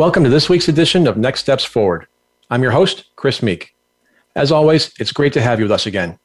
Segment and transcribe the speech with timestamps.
[0.00, 2.06] Welcome to this week's edition of Next Steps Forward.
[2.48, 3.74] I'm your host, Chris Meek.
[4.34, 6.18] As always, it's great to have you with us again.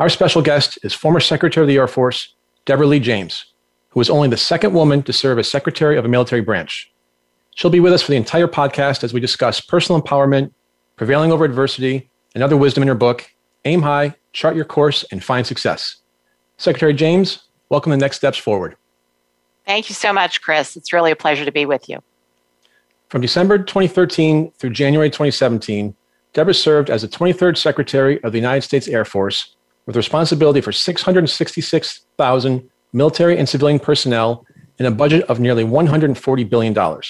[0.00, 3.52] Our special guest is former Secretary of the Air Force, Deborah Lee James,
[3.90, 6.90] who is only the second woman to serve as Secretary of a military branch.
[7.54, 10.54] She'll be with us for the entire podcast as we discuss personal empowerment,
[10.96, 13.30] prevailing over adversity, and other wisdom in her book,
[13.66, 15.96] Aim High, Chart Your Course, and Find Success.
[16.56, 18.74] Secretary James, welcome to Next Steps Forward.
[19.66, 20.78] Thank you so much, Chris.
[20.78, 22.02] It's really a pleasure to be with you.
[23.08, 25.94] From December 2013 through January 2017,
[26.32, 29.54] Deborah served as the 23rd Secretary of the United States Air Force
[29.86, 34.44] with responsibility for 666,000 military and civilian personnel
[34.80, 37.00] and a budget of nearly $140 billion.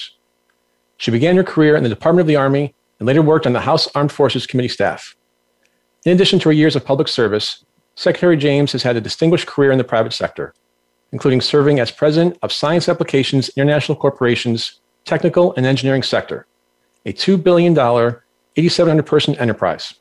[0.97, 3.61] She began her career in the Department of the Army and later worked on the
[3.61, 5.15] House Armed Forces Committee staff.
[6.05, 9.71] In addition to her years of public service, Secretary James has had a distinguished career
[9.71, 10.53] in the private sector,
[11.11, 16.45] including serving as president of Science Applications International Corporation's Technical and Engineering Sector,
[17.05, 19.95] a $2 billion, 8,700 person enterprise.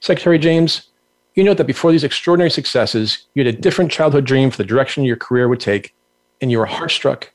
[0.00, 0.88] Secretary James,
[1.34, 4.64] you note that before these extraordinary successes, you had a different childhood dream for the
[4.64, 5.94] direction your career would take,
[6.40, 7.32] and you were heartstruck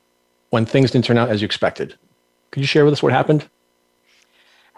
[0.50, 1.96] when things didn't turn out as you expected.
[2.50, 3.48] Could you share with us what happened?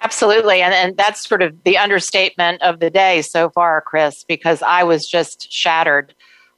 [0.03, 0.63] Absolutely.
[0.63, 4.83] And, and that's sort of the understatement of the day so far, Chris, because I
[4.83, 6.15] was just shattered.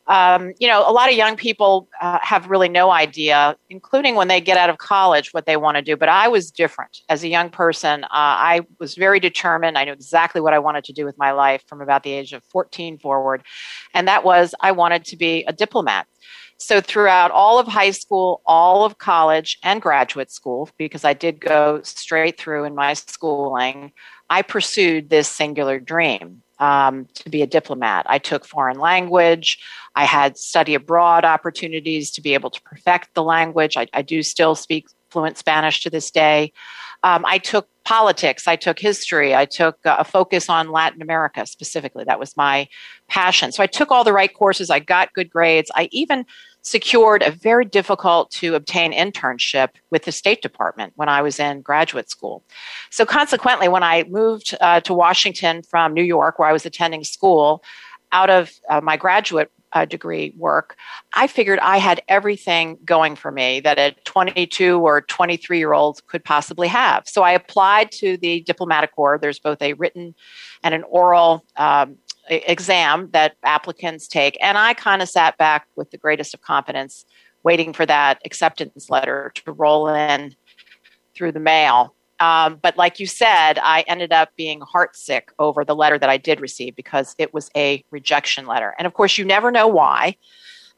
[0.08, 4.28] Um, you know, a lot of young people uh, have really no idea, including when
[4.28, 5.96] they get out of college, what they want to do.
[5.96, 6.98] But I was different.
[7.08, 9.78] As a young person, uh, I was very determined.
[9.78, 12.32] I knew exactly what I wanted to do with my life from about the age
[12.32, 13.42] of 14 forward.
[13.94, 16.06] And that was I wanted to be a diplomat.
[16.58, 21.40] So, throughout all of high school, all of college, and graduate school, because I did
[21.40, 23.90] go straight through in my schooling,
[24.30, 28.06] I pursued this singular dream um, to be a diplomat.
[28.08, 29.58] I took foreign language.
[29.94, 33.76] I had study abroad opportunities to be able to perfect the language.
[33.76, 36.52] I, I do still speak fluent Spanish to this day.
[37.02, 41.44] Um, I took politics, I took history, I took uh, a focus on Latin America
[41.46, 42.04] specifically.
[42.04, 42.68] That was my
[43.08, 43.50] passion.
[43.50, 45.70] So I took all the right courses, I got good grades.
[45.74, 46.24] I even
[46.62, 51.60] secured a very difficult to obtain internship with the State Department when I was in
[51.60, 52.44] graduate school.
[52.90, 57.02] So consequently, when I moved uh, to Washington from New York, where I was attending
[57.02, 57.64] school,
[58.12, 60.76] out of uh, my graduate uh, degree work,
[61.14, 66.06] I figured I had everything going for me that a 22 or 23 year old
[66.06, 67.08] could possibly have.
[67.08, 69.18] So I applied to the diplomatic corps.
[69.20, 70.14] There's both a written
[70.62, 71.96] and an oral um,
[72.28, 74.36] exam that applicants take.
[74.40, 77.04] And I kind of sat back with the greatest of confidence,
[77.42, 80.34] waiting for that acceptance letter to roll in
[81.14, 81.94] through the mail.
[82.22, 86.18] Um, but like you said, I ended up being heartsick over the letter that I
[86.18, 88.76] did receive because it was a rejection letter.
[88.78, 90.16] And of course, you never know why.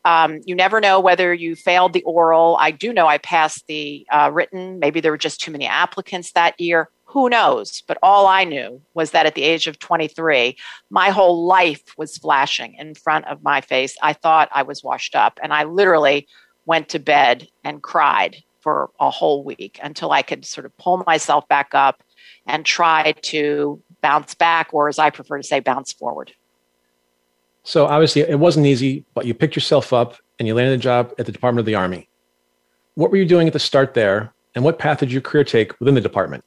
[0.07, 2.57] Um, you never know whether you failed the oral.
[2.59, 4.79] I do know I passed the uh, written.
[4.79, 6.89] Maybe there were just too many applicants that year.
[7.05, 7.83] Who knows?
[7.87, 10.57] But all I knew was that at the age of 23,
[10.89, 13.97] my whole life was flashing in front of my face.
[14.03, 15.39] I thought I was washed up.
[15.43, 16.27] And I literally
[16.65, 21.05] went to bed and cried for a whole week until I could sort of pull
[21.07, 22.03] myself back up
[22.47, 26.33] and try to bounce back, or as I prefer to say, bounce forward.
[27.63, 31.13] So obviously, it wasn't easy, but you picked yourself up and you landed a job
[31.19, 32.09] at the Department of the Army.
[32.95, 35.79] What were you doing at the start there, and what path did your career take
[35.79, 36.43] within the department?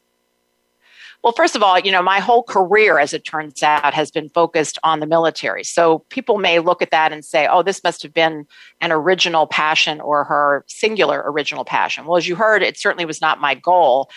[1.24, 4.30] Well, first of all, you know, my whole career, as it turns out, has been
[4.30, 5.64] focused on the military.
[5.64, 8.46] So people may look at that and say, oh, this must have been
[8.82, 12.06] an original passion or her singular original passion.
[12.06, 14.10] Well, as you heard, it certainly was not my goal,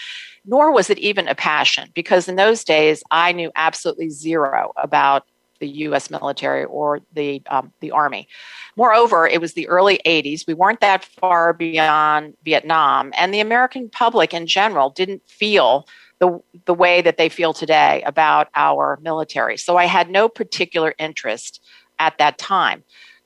[0.44, 5.24] nor was it even a passion, because in those days, I knew absolutely zero about
[5.60, 6.10] the U.S.
[6.10, 8.26] military or the um, the Army.
[8.76, 10.46] Moreover, it was the early 80s.
[10.46, 15.86] We weren't that far beyond Vietnam, and the American public in general didn't feel
[16.20, 19.56] the, the way that they feel today about our military.
[19.56, 21.60] So I had no particular interest
[21.98, 22.84] at that time.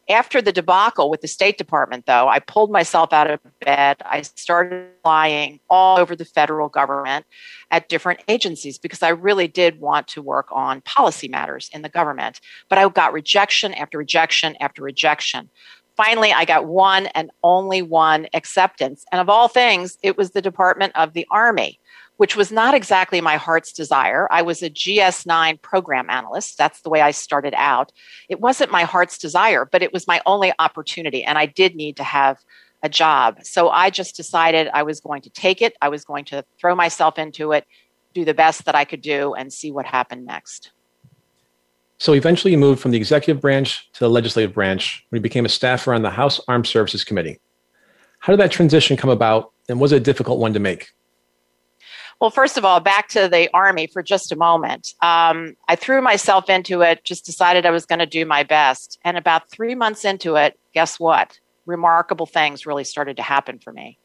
[0.09, 3.97] After the debacle with the State Department, though, I pulled myself out of bed.
[4.05, 7.25] I started flying all over the federal government
[7.71, 11.89] at different agencies because I really did want to work on policy matters in the
[11.89, 12.41] government.
[12.69, 15.49] But I got rejection after rejection after rejection
[15.97, 19.05] finally, I got one and only one acceptance.
[19.13, 21.79] And of all things, it was the Department of the Army,
[22.17, 24.29] which was not exactly my heart's desire.
[24.31, 26.57] I was a GS9 program analyst.
[26.57, 27.93] That's the way I started out.
[28.29, 31.25] It wasn't my heart's desire, but it was my only opportunity.
[31.25, 32.39] And I did need to have
[32.83, 33.39] a job.
[33.43, 35.75] So I just decided I was going to take it.
[35.81, 37.65] I was going to throw myself into it,
[38.13, 40.71] do the best that I could do, and see what happened next.
[41.99, 45.47] So eventually you moved from the executive branch to the legislative branch when you became
[45.47, 47.41] a staffer on the House Armed Services Committee.
[48.19, 50.89] How did that transition come about, and was it a difficult one to make?
[52.21, 54.95] Well, first of all, back to the Army for just a moment.
[55.03, 58.99] Um, I threw myself into it, just decided I was going to do my best.
[59.05, 61.39] And about three months into it, guess what?
[61.67, 63.99] Remarkable things really started to happen for me.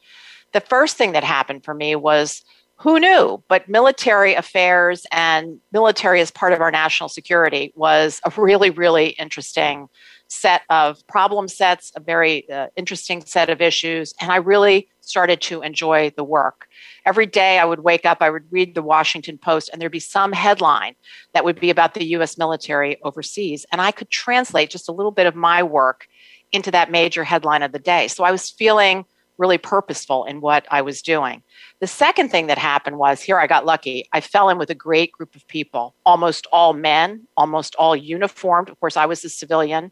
[0.53, 2.43] The first thing that happened for me was
[2.79, 3.43] who knew?
[3.49, 9.09] But military affairs and military as part of our national security was a really, really
[9.09, 9.89] interesting
[10.29, 14.13] set of problem sets, a very uh, interesting set of issues.
[14.21, 16.67] And I really started to enjoy the work.
[17.05, 19.99] Every day I would wake up, I would read the Washington Post, and there'd be
[19.99, 20.93] some headline
[21.33, 23.65] that would be about the US military overseas.
[23.71, 26.07] And I could translate just a little bit of my work
[26.51, 28.07] into that major headline of the day.
[28.07, 29.05] So I was feeling
[29.39, 31.41] really purposeful in what I was doing.
[31.79, 34.05] The second thing that happened was here I got lucky.
[34.13, 38.69] I fell in with a great group of people, almost all men, almost all uniformed.
[38.69, 39.91] Of course, I was a civilian.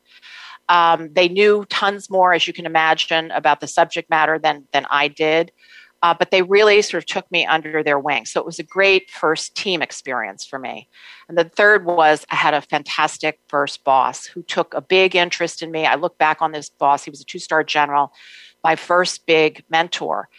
[0.69, 4.85] Um, they knew tons more, as you can imagine, about the subject matter than, than
[4.91, 5.51] I did.
[6.03, 8.25] Uh, but they really sort of took me under their wing.
[8.25, 10.87] So it was a great first team experience for me.
[11.27, 15.63] And the third was I had a fantastic first boss who took a big interest
[15.63, 15.85] in me.
[15.85, 18.13] I look back on this boss, he was a two star general,
[18.63, 20.29] my first big mentor.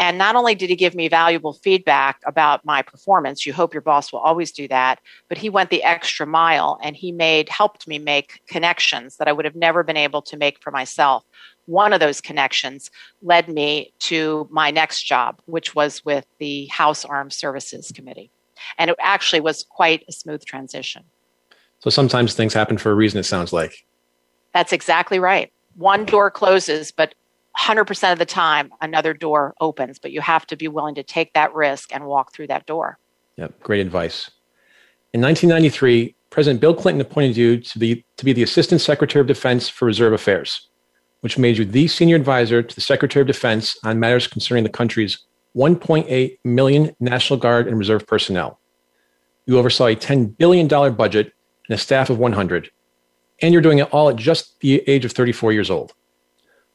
[0.00, 3.80] And not only did he give me valuable feedback about my performance, you hope your
[3.80, 7.88] boss will always do that, but he went the extra mile and he made helped
[7.88, 11.24] me make connections that I would have never been able to make for myself.
[11.66, 12.90] One of those connections
[13.22, 18.30] led me to my next job, which was with the House Armed Services Committee.
[18.78, 21.04] And it actually was quite a smooth transition.
[21.80, 23.84] So sometimes things happen for a reason, it sounds like.
[24.54, 25.52] That's exactly right.
[25.76, 27.14] One door closes, but
[27.58, 31.32] 100% of the time another door opens, but you have to be willing to take
[31.34, 32.98] that risk and walk through that door.
[33.36, 34.30] Yep, great advice.
[35.12, 39.26] In 1993, President Bill Clinton appointed you to, be to be the Assistant Secretary of
[39.26, 40.68] Defense for Reserve Affairs,
[41.20, 44.70] which made you the senior advisor to the Secretary of Defense on matters concerning the
[44.70, 45.18] country's
[45.56, 48.60] 1.8 million National Guard and Reserve personnel.
[49.46, 51.32] You oversaw a $10 billion budget
[51.68, 52.70] and a staff of 100,
[53.40, 55.94] and you're doing it all at just the age of 34 years old.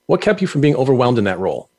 [0.05, 1.69] What kept you from being overwhelmed in that role?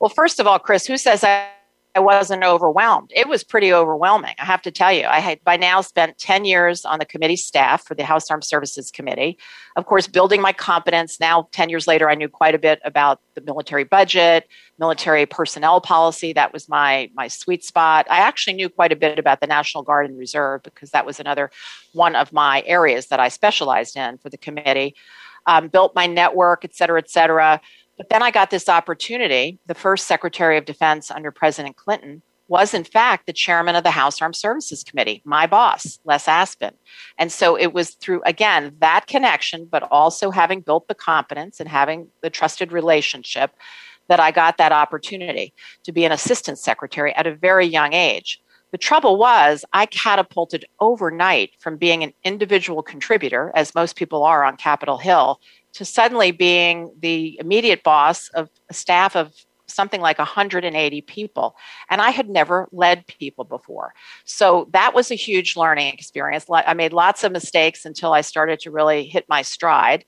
[0.00, 1.48] Well, first of all, Chris, who says I,
[1.94, 3.10] I wasn't overwhelmed?
[3.12, 4.34] It was pretty overwhelming.
[4.38, 7.34] I have to tell you, I had by now spent 10 years on the committee
[7.34, 9.36] staff for the House Armed Services Committee.
[9.74, 11.18] Of course, building my competence.
[11.18, 14.46] Now, 10 years later, I knew quite a bit about the military budget,
[14.78, 16.32] military personnel policy.
[16.32, 18.06] That was my, my sweet spot.
[18.08, 21.18] I actually knew quite a bit about the National Guard and Reserve because that was
[21.18, 21.50] another
[21.92, 24.94] one of my areas that I specialized in for the committee
[25.48, 27.60] um, built my network, et cetera, et cetera.
[27.96, 29.58] But then I got this opportunity.
[29.66, 33.90] The first Secretary of Defense under President Clinton was, in fact, the chairman of the
[33.90, 36.72] House Armed Services Committee, my boss, Les Aspin.
[37.18, 41.68] And so it was through, again, that connection, but also having built the competence and
[41.68, 43.50] having the trusted relationship
[44.08, 45.52] that I got that opportunity
[45.84, 48.40] to be an assistant secretary at a very young age.
[48.70, 54.44] The trouble was, I catapulted overnight from being an individual contributor, as most people are
[54.44, 55.40] on Capitol Hill,
[55.74, 59.32] to suddenly being the immediate boss of a staff of
[59.66, 61.54] something like 180 people.
[61.90, 63.92] And I had never led people before.
[64.24, 66.46] So that was a huge learning experience.
[66.50, 70.04] I made lots of mistakes until I started to really hit my stride.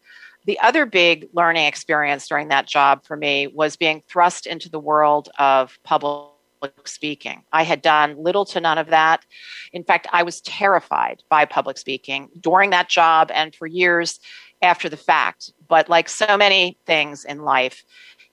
[0.46, 4.80] The other big learning experience during that job for me was being thrust into the
[4.80, 6.29] world of public
[6.60, 7.42] public speaking.
[7.52, 9.24] I had done little to none of that.
[9.72, 14.20] In fact, I was terrified by public speaking during that job and for years
[14.62, 15.52] after the fact.
[15.68, 17.84] But like so many things in life,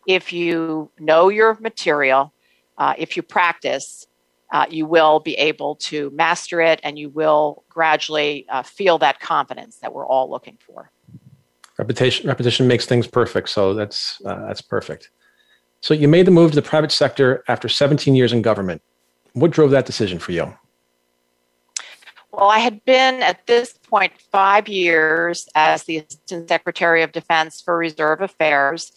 [0.08, 2.34] if you know your material,
[2.78, 4.06] uh, if you practice,
[4.52, 9.20] uh, you will be able to master it and you will gradually uh, feel that
[9.20, 10.92] confidence that we're all looking for.
[11.78, 13.50] Repetition, repetition makes things perfect.
[13.50, 15.12] So that's, uh, that's perfect.
[15.88, 18.82] So you made the move to the private sector after 17 years in government.
[19.32, 20.54] What drove that decision for you?
[22.34, 27.62] Well, I had been at this point five years as the Assistant Secretary of Defense
[27.62, 28.92] for Reserve Affairs.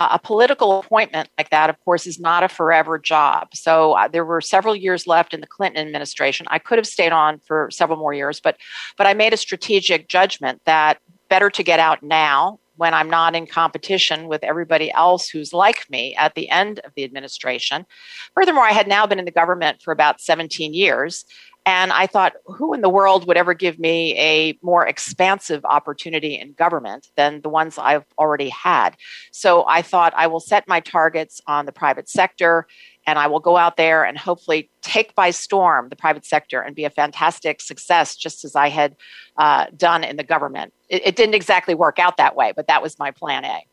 [0.00, 3.54] Uh, a political appointment like that, of course, is not a forever job.
[3.54, 6.46] So uh, there were several years left in the Clinton administration.
[6.50, 8.56] I could have stayed on for several more years, but
[8.98, 10.98] but I made a strategic judgment that
[11.28, 15.88] better to get out now when I'm not in competition with everybody else who's like
[15.90, 17.86] me at the end of the administration.
[18.34, 21.24] Furthermore, I had now been in the government for about 17 years.
[21.66, 26.34] And I thought, who in the world would ever give me a more expansive opportunity
[26.38, 28.96] in government than the ones I've already had?
[29.32, 32.66] So I thought I will set my targets on the private sector
[33.06, 36.74] and I will go out there and hopefully take by storm the private sector and
[36.74, 38.96] be a fantastic success, just as I had
[39.36, 40.72] uh, done in the government.
[40.88, 43.66] It, it didn't exactly work out that way, but that was my plan A.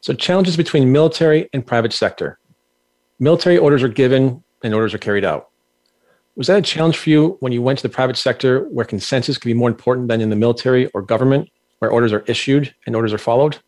[0.00, 2.38] So, challenges between military and private sector.
[3.18, 5.48] Military orders are given and orders are carried out.
[6.36, 9.38] Was that a challenge for you when you went to the private sector where consensus
[9.38, 11.48] could be more important than in the military or government
[11.78, 13.58] where orders are issued and orders are followed?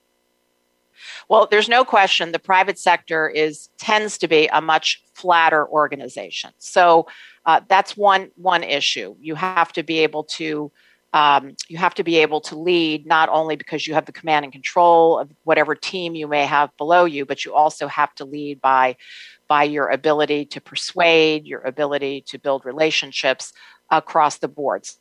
[1.28, 6.50] Well, there's no question the private sector is tends to be a much flatter organization.
[6.58, 7.08] So
[7.44, 9.16] uh, that's one one issue.
[9.20, 10.70] You have to be able to
[11.12, 14.44] um, you have to be able to lead not only because you have the command
[14.44, 18.24] and control of whatever team you may have below you, but you also have to
[18.24, 18.96] lead by
[19.48, 23.52] by your ability to persuade, your ability to build relationships
[23.90, 24.98] across the boards.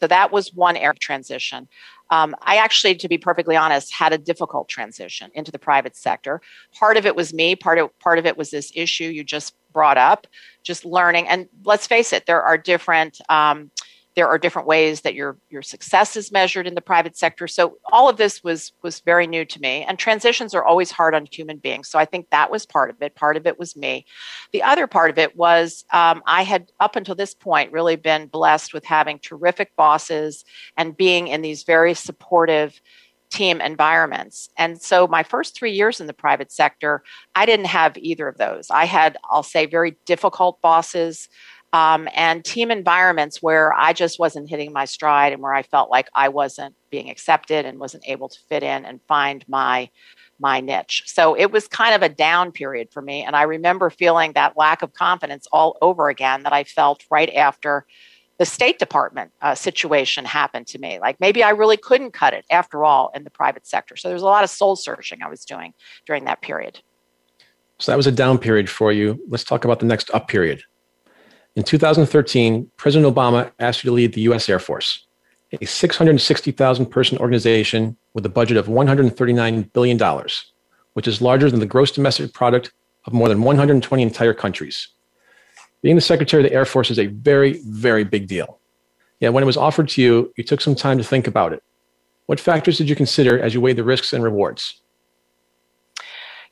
[0.00, 1.68] So that was one area transition.
[2.10, 6.40] Um, I actually, to be perfectly honest, had a difficult transition into the private sector.
[6.78, 7.56] Part of it was me.
[7.56, 10.26] Part of part of it was this issue you just brought up,
[10.62, 11.28] just learning.
[11.28, 13.20] And let's face it, there are different.
[13.28, 13.70] Um,
[14.16, 17.78] there are different ways that your your success is measured in the private sector so
[17.92, 21.26] all of this was was very new to me and transitions are always hard on
[21.30, 24.04] human beings so i think that was part of it part of it was me
[24.52, 28.26] the other part of it was um, i had up until this point really been
[28.26, 30.44] blessed with having terrific bosses
[30.76, 32.80] and being in these very supportive
[33.28, 34.48] team environments.
[34.56, 37.02] And so my first three years in the private sector,
[37.34, 38.70] I didn't have either of those.
[38.70, 41.28] I had, I'll say, very difficult bosses
[41.72, 45.90] um, and team environments where I just wasn't hitting my stride and where I felt
[45.90, 49.90] like I wasn't being accepted and wasn't able to fit in and find my
[50.38, 51.02] my niche.
[51.06, 53.24] So it was kind of a down period for me.
[53.24, 57.32] And I remember feeling that lack of confidence all over again that I felt right
[57.34, 57.86] after
[58.38, 60.98] the State Department uh, situation happened to me.
[60.98, 63.96] Like maybe I really couldn't cut it after all in the private sector.
[63.96, 65.72] So there's a lot of soul searching I was doing
[66.04, 66.80] during that period.
[67.78, 69.18] So that was a down period for you.
[69.28, 70.62] Let's talk about the next up period.
[71.56, 74.46] In 2013, President Obama asked you to lead the U.S.
[74.46, 75.06] Air Force,
[75.58, 80.22] a 660,000 person organization with a budget of $139 billion,
[80.92, 82.72] which is larger than the gross domestic product
[83.06, 84.88] of more than 120 entire countries.
[85.80, 88.58] Being the Secretary of the Air Force is a very, very big deal.
[89.20, 91.62] Yet when it was offered to you, you took some time to think about it.
[92.26, 94.82] What factors did you consider as you weighed the risks and rewards?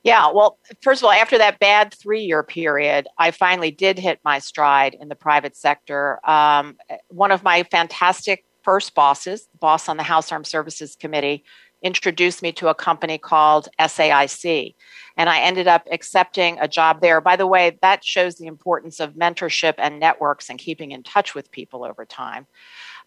[0.05, 4.21] Yeah, well, first of all, after that bad three year period, I finally did hit
[4.23, 6.21] my stride in the private sector.
[6.29, 6.77] Um,
[7.09, 11.43] one of my fantastic first bosses, boss on the House Armed Services Committee,
[11.83, 14.75] introduced me to a company called SAIC.
[15.17, 17.23] And I ended up accepting a job there.
[17.23, 21.35] By the way, that shows the importance of mentorship and networks and keeping in touch
[21.35, 22.47] with people over time.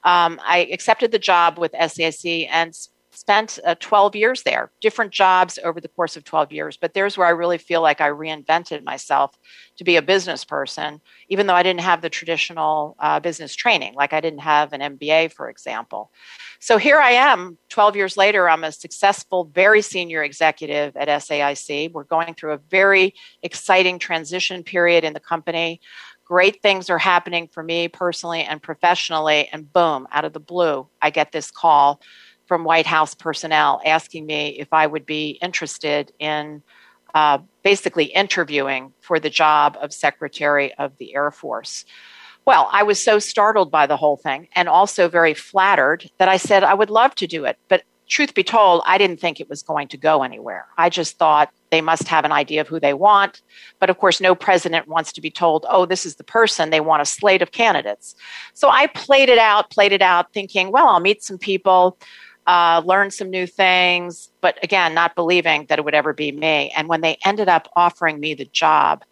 [0.03, 2.73] Um, I accepted the job with SAIC and
[3.17, 6.77] spent uh, 12 years there, different jobs over the course of 12 years.
[6.77, 9.35] But there's where I really feel like I reinvented myself
[9.77, 13.95] to be a business person, even though I didn't have the traditional uh, business training,
[13.95, 16.11] like I didn't have an MBA, for example.
[16.59, 18.47] So here I am, 12 years later.
[18.47, 21.91] I'm a successful, very senior executive at SAIC.
[21.93, 25.81] We're going through a very exciting transition period in the company
[26.27, 30.85] great things are happening for me personally and professionally and boom out of the blue
[31.01, 32.01] i get this call
[32.47, 36.63] from White House personnel asking me if I would be interested in
[37.13, 41.85] uh, basically interviewing for the job of Secretary of the Air Force.
[42.45, 46.37] Well, I was so startled by the whole thing and also very flattered that I
[46.37, 47.57] said I would love to do it.
[47.67, 50.65] But truth be told, I didn't think it was going to go anywhere.
[50.77, 53.41] I just thought they must have an idea of who they want.
[53.79, 56.69] But of course, no president wants to be told, oh, this is the person.
[56.69, 58.15] They want a slate of candidates.
[58.53, 61.97] So I played it out, played it out, thinking, well, I'll meet some people
[62.47, 66.71] uh, some new things, but again, not believing that it would ever be me.
[66.75, 69.03] And when they ended up offering me the job,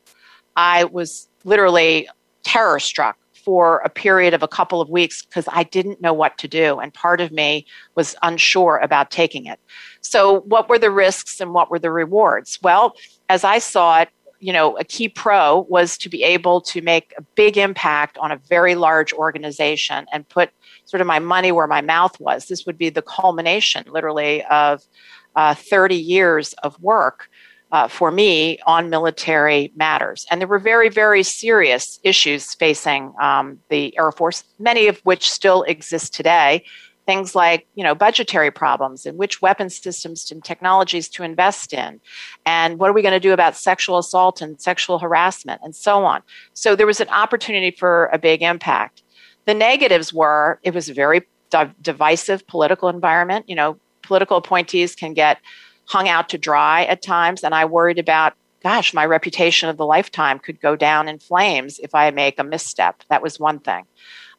[0.56, 2.08] I was literally
[2.44, 6.38] terror struck for a period of a couple of weeks because I didn't know what
[6.40, 6.80] to do.
[6.80, 9.60] And part of me was unsure about taking it.
[10.02, 12.58] So, what were the risks and what were the rewards?
[12.64, 12.94] Well,
[13.30, 14.10] as I saw it,
[14.46, 18.32] you know, a key pro was to be able to make a big impact on
[18.32, 20.52] a very large organization and put
[20.86, 22.46] sort of my money where my mouth was.
[22.46, 24.84] This would be the culmination, literally, of
[25.36, 27.28] uh, 30 years of work
[27.72, 30.28] uh, for me on military matters.
[30.30, 35.28] And there were very, very serious issues facing um, the Air Force, many of which
[35.28, 36.64] still exist today.
[37.06, 42.00] Things like you know budgetary problems and which weapon systems and technologies to invest in
[42.46, 46.04] and what are we going to do about sexual assault and sexual harassment and so
[46.04, 46.22] on.
[46.54, 49.04] So there was an opportunity for a big impact.
[49.46, 51.24] The negatives were it was a very
[51.82, 53.48] divisive political environment.
[53.48, 55.40] You know political appointees can get
[55.88, 58.34] hung out to dry at times and i worried about
[58.64, 62.44] gosh my reputation of the lifetime could go down in flames if i make a
[62.44, 63.04] misstep.
[63.10, 63.86] That was one thing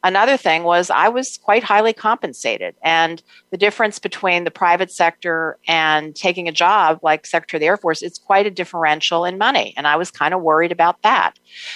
[0.06, 2.76] Another thing was I was quite highly compensated.
[2.80, 3.20] And
[3.50, 7.76] the difference between the private sector and taking a job like Secretary of the Air
[7.76, 9.75] Force is quite a differential in money.
[9.76, 11.32] And I was kind of worried about that.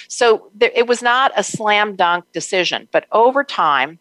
[0.06, 2.87] So there, it was not a slam dunk decision.
[2.92, 3.99] But over time,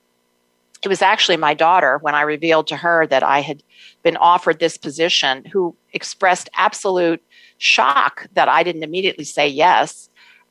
[0.83, 3.63] it was actually my daughter when I revealed to her that I had
[4.03, 7.23] been offered this position who expressed absolute
[7.57, 10.07] shock that I didn't immediately say yes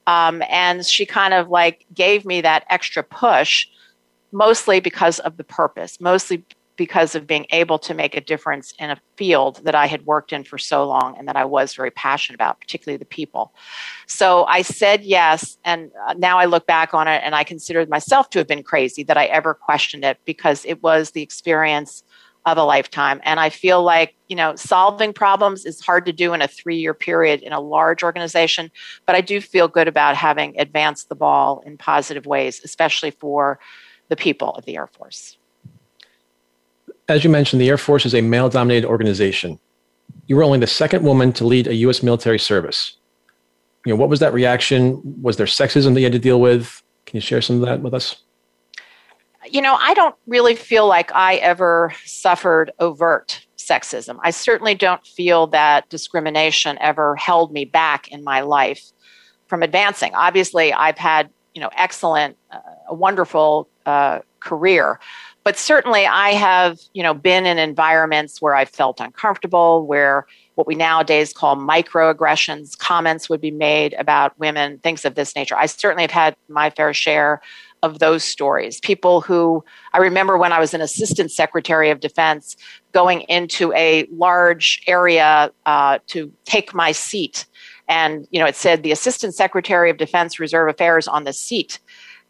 [0.09, 3.67] um, and she kind of like gave me that extra push,
[4.33, 6.47] mostly because of the purpose, mostly
[6.77, 10.33] because of being able to make a difference in a field that I had worked
[10.33, 13.53] in for so long and that I was very passionate about, particularly the people.
[14.07, 15.59] So I said yes.
[15.63, 18.63] And uh, now I look back on it and I consider myself to have been
[18.63, 22.03] crazy that I ever questioned it because it was the experience
[22.47, 23.21] of a lifetime.
[23.25, 26.77] And I feel like, you know, solving problems is hard to do in a three
[26.77, 28.71] year period in a large organization,
[29.07, 33.59] but I do feel good about having advanced the ball in positive ways, especially for
[34.09, 35.37] the people of the Air Force.
[37.09, 39.59] As you mentioned, the Air Force is a male dominated organization.
[40.27, 42.03] You were only the second woman to lead a U.S.
[42.03, 42.97] military service.
[43.87, 45.01] You know, what was that reaction?
[45.23, 46.83] Was there sexism that you had to deal with?
[47.07, 48.23] Can you share some of that with us?
[49.51, 54.19] You know, I don't really feel like I ever suffered overt sexism.
[54.23, 58.93] I certainly don't feel that discrimination ever held me back in my life
[59.47, 60.15] from advancing.
[60.15, 64.99] Obviously, I've had, you know, excellent, uh, a wonderful uh, career.
[65.45, 70.67] But certainly, I have, you know, been in environments where I felt uncomfortable, where what
[70.67, 75.57] we nowadays call microaggressions, comments would be made about women, things of this nature.
[75.57, 77.41] I certainly have had my fair share
[77.83, 78.81] of those stories.
[78.81, 82.57] People who I remember when I was an assistant secretary of defense
[82.93, 87.47] going into a large area uh, to take my seat.
[87.89, 91.81] And, you know, it said the assistant secretary of defense reserve affairs on the seat.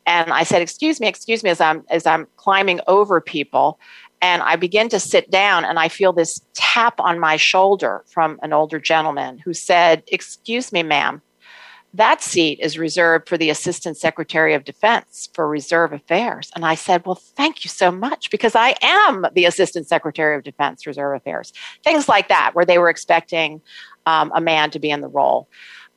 [0.07, 3.79] And I said, excuse me, excuse me, as I'm, as I'm climbing over people.
[4.21, 8.39] And I begin to sit down and I feel this tap on my shoulder from
[8.43, 11.23] an older gentleman who said, excuse me, ma'am,
[11.95, 16.51] that seat is reserved for the Assistant Secretary of Defense for Reserve Affairs.
[16.55, 20.45] And I said, Well, thank you so much because I am the Assistant Secretary of
[20.45, 21.53] Defense Reserve Affairs.
[21.85, 23.63] Things like that, where they were expecting
[24.07, 25.49] um, a man to be in the role.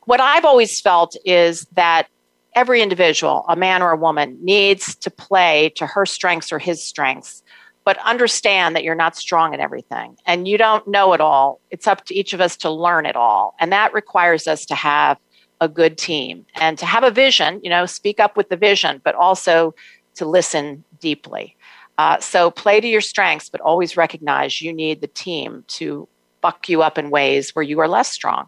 [0.06, 2.08] What I've always felt is that
[2.56, 6.84] every individual, a man or a woman, needs to play to her strengths or his
[6.84, 7.44] strengths
[7.84, 11.60] but understand that you're not strong in everything and you don't know it all.
[11.72, 13.56] It's up to each of us to learn it all.
[13.60, 15.18] And that requires us to have
[15.62, 19.00] a good team and to have a vision, you know, speak up with the vision,
[19.04, 19.74] but also
[20.15, 21.56] to listen deeply.
[21.97, 26.08] Uh, so play to your strengths, but always recognize you need the team to
[26.41, 28.47] buck you up in ways where you are less strong.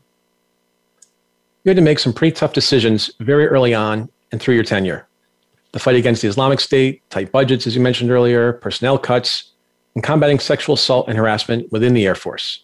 [1.64, 5.08] You had to make some pretty tough decisions very early on and through your tenure.
[5.72, 9.52] The fight against the Islamic State, tight budgets, as you mentioned earlier, personnel cuts,
[9.96, 12.64] and combating sexual assault and harassment within the Air Force.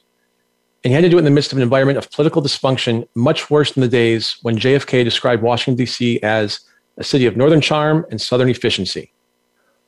[0.84, 3.08] And he had to do it in the midst of an environment of political dysfunction,
[3.16, 6.22] much worse than the days when JFK described Washington, D.C.
[6.22, 6.62] as
[6.98, 9.12] a city of northern charm and southern efficiency.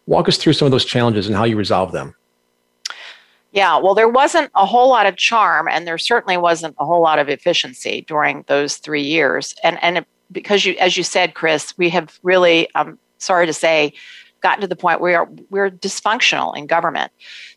[0.05, 2.15] Walk us through some of those challenges and how you resolved them.
[3.53, 7.01] Yeah, well, there wasn't a whole lot of charm, and there certainly wasn't a whole
[7.01, 9.53] lot of efficiency during those three years.
[9.63, 13.53] And and it, because you, as you said, Chris, we have really, I'm sorry to
[13.53, 13.93] say,
[14.41, 17.11] gotten to the point where we're dysfunctional in government.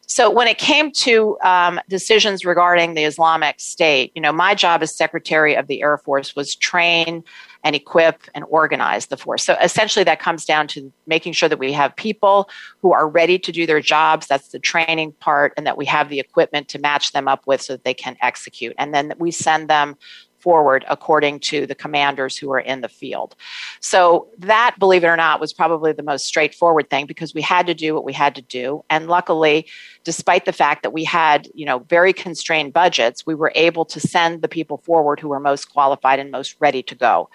[0.06, 4.82] So when it came to um, decisions regarding the Islamic State, you know, my job
[4.82, 7.24] as Secretary of the Air Force was train
[7.64, 9.42] and equip and organize the force.
[9.42, 12.50] So essentially, that comes down to making sure that we have people
[12.82, 14.26] who are ready to do their jobs.
[14.26, 17.62] That's the training part, and that we have the equipment to match them up with
[17.62, 18.74] so that they can execute.
[18.78, 19.96] And then we send them
[20.44, 23.34] forward according to the commanders who are in the field.
[23.80, 27.66] So, that, believe it or not, was probably the most straightforward thing because we had
[27.66, 28.84] to do what we had to do.
[28.90, 29.66] And luckily,
[30.04, 33.98] despite the fact that we had, you know, very constrained budgets, we were able to
[33.98, 37.30] send the people forward who were most qualified and most ready to go.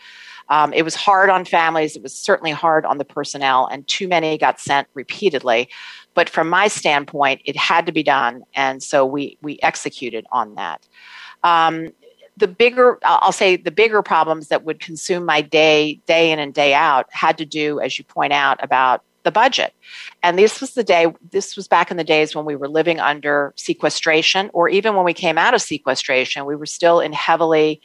[0.50, 1.95] Um, it was hard on families.
[1.95, 5.69] It was certainly hard on the personnel, and too many got sent repeatedly.
[6.15, 10.56] But from my standpoint, it had to be done, and so we we executed on
[10.56, 10.88] that.
[11.43, 11.89] Um,
[12.39, 16.54] the bigger i'll say the bigger problems that would consume my day day in and
[16.54, 19.73] day out had to do as you point out about the budget.
[20.23, 22.99] And this was the day, this was back in the days when we were living
[22.99, 27.82] under sequestration, or even when we came out of sequestration, we were still in heavily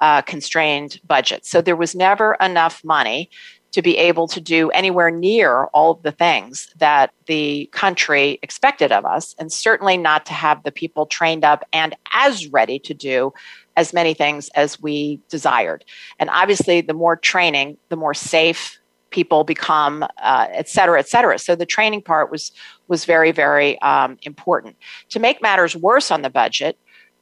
[0.00, 1.48] uh, constrained budgets.
[1.48, 3.30] So there was never enough money
[3.72, 8.92] to be able to do anywhere near all of the things that the country expected
[8.92, 12.94] of us, and certainly not to have the people trained up and as ready to
[12.94, 13.32] do
[13.76, 15.84] as many things as we desired.
[16.18, 18.78] And obviously, the more training, the more safe
[19.10, 21.38] people become, uh, et cetera, et cetera.
[21.38, 22.52] So the training part was
[22.88, 24.76] was very, very um, important.
[25.10, 26.76] To make matters worse on the budget,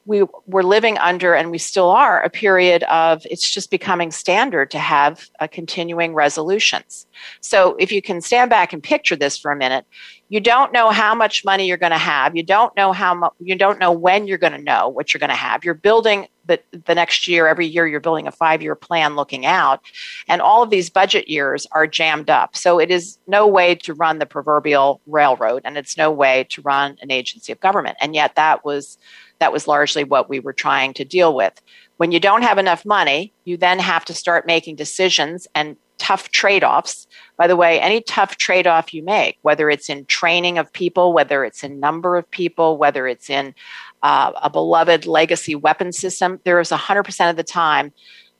[0.05, 4.69] we were living under, and we still are, a period of it's just becoming standard
[4.71, 7.07] to have uh, continuing resolutions.
[7.41, 9.85] So if you can stand back and picture this for a minute,
[10.27, 12.35] you don't know how much money you're going to have.
[12.35, 15.19] You don't know how mu- you don't know when you're going to know what you're
[15.19, 15.63] going to have.
[15.63, 17.47] You're building the, the next year.
[17.47, 19.81] Every year you're building a five year plan looking out,
[20.27, 22.55] and all of these budget years are jammed up.
[22.55, 26.61] So it is no way to run the proverbial railroad, and it's no way to
[26.61, 27.97] run an agency of government.
[28.01, 28.97] And yet that was
[29.39, 31.61] that was largely what we were trying to deal with.
[31.97, 36.31] When you don't have enough money, you then have to start making decisions and tough
[36.31, 37.07] trade offs.
[37.37, 41.13] By the way, any tough trade off you make, whether it's in training of people,
[41.13, 43.55] whether it's in number of people, whether it's in
[44.03, 47.93] uh, a beloved legacy weapon system, there is 100% of the time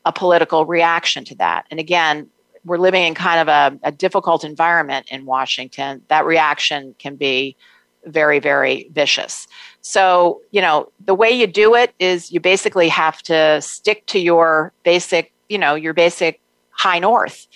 [0.06, 1.66] a political reaction to that.
[1.72, 2.30] And again,
[2.66, 6.02] we're living in kind of a, a difficult environment in Washington.
[6.10, 7.56] That reaction can be
[8.06, 9.48] very, very vicious.
[9.80, 14.20] So, you know, the way you do it is you basically have to stick to
[14.20, 16.42] your basic, you know, your basic
[16.78, 17.48] high north.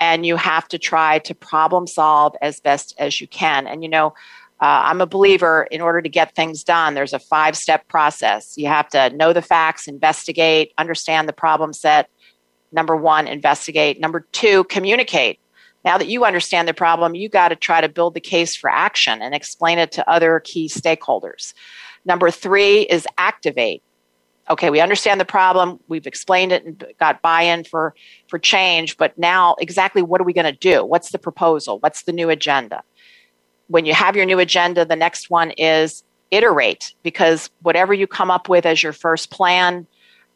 [0.00, 3.66] And you have to try to problem solve as best as you can.
[3.66, 4.14] And, you know,
[4.60, 8.56] uh, I'm a believer in order to get things done, there's a five step process.
[8.56, 12.08] You have to know the facts, investigate, understand the problem set.
[12.70, 14.00] Number one, investigate.
[14.00, 15.40] Number two, communicate.
[15.84, 18.70] Now that you understand the problem, you got to try to build the case for
[18.70, 21.54] action and explain it to other key stakeholders.
[22.04, 23.82] Number three is activate.
[24.50, 25.78] Okay, we understand the problem.
[25.86, 27.94] We've explained it and got buy-in for
[28.28, 30.84] for change, but now exactly what are we going to do?
[30.84, 31.78] What's the proposal?
[31.78, 32.82] What's the new agenda?
[33.68, 36.02] When you have your new agenda, the next one is
[36.32, 39.86] iterate because whatever you come up with as your first plan,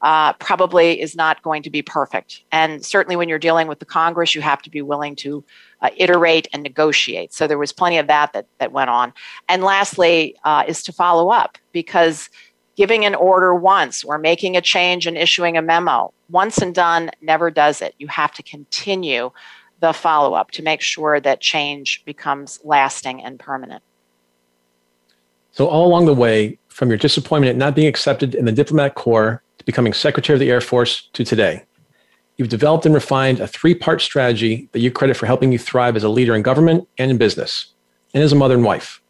[0.03, 2.45] uh, probably is not going to be perfect.
[2.53, 5.43] And certainly when you're dealing with the Congress, you have to be willing to
[5.81, 7.33] uh, iterate and negotiate.
[7.33, 9.13] So there was plenty of that that, that went on.
[9.49, 12.29] And lastly, uh, is to follow up because
[12.77, 17.11] giving an order once or making a change and issuing a memo, once and done,
[17.21, 17.95] never does it.
[17.99, 19.31] You have to continue
[19.81, 23.83] the follow up to make sure that change becomes lasting and permanent.
[25.53, 28.95] So, all along the way, from your disappointment at not being accepted in the diplomatic
[28.95, 31.65] corps to becoming Secretary of the Air Force to today.
[32.37, 35.97] You've developed and refined a three part strategy that you credit for helping you thrive
[35.97, 37.73] as a leader in government and in business,
[38.13, 39.01] and as a mother and wife.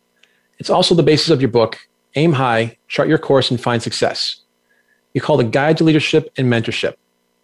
[0.58, 1.78] It's also the basis of your book,
[2.16, 4.40] Aim High, Chart Your Course, and Find Success.
[5.12, 6.94] You call a guide to leadership and mentorship,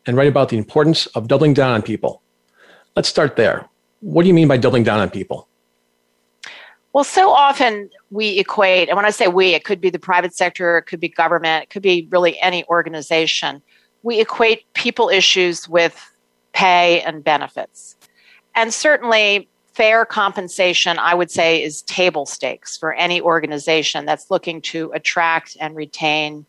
[0.07, 2.23] and write about the importance of doubling down on people.
[2.97, 3.69] Let's start there.
[4.01, 5.47] What do you mean by doubling down on people?
[6.95, 10.35] Well, so often we equate, and when I say we, it could be the private
[10.35, 13.63] sector, it could be government, it could be really any organization.
[14.03, 16.11] We equate people issues with
[16.53, 17.97] pay and benefits.
[18.55, 24.61] And certainly, fair compensation, I would say, is table stakes for any organization that's looking
[24.63, 26.47] to attract and retain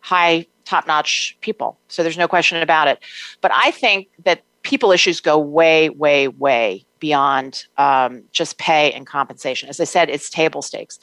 [0.00, 1.78] high, top notch people.
[1.88, 2.98] So there's no question about it.
[3.40, 9.06] But I think that people issues go way, way, way beyond um, just pay and
[9.06, 9.68] compensation.
[9.68, 10.98] As I said, it's table stakes.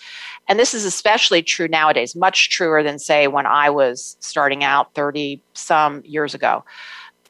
[0.48, 4.94] And this is especially true nowadays, much truer than, say, when I was starting out
[4.96, 6.66] 30 some years ago.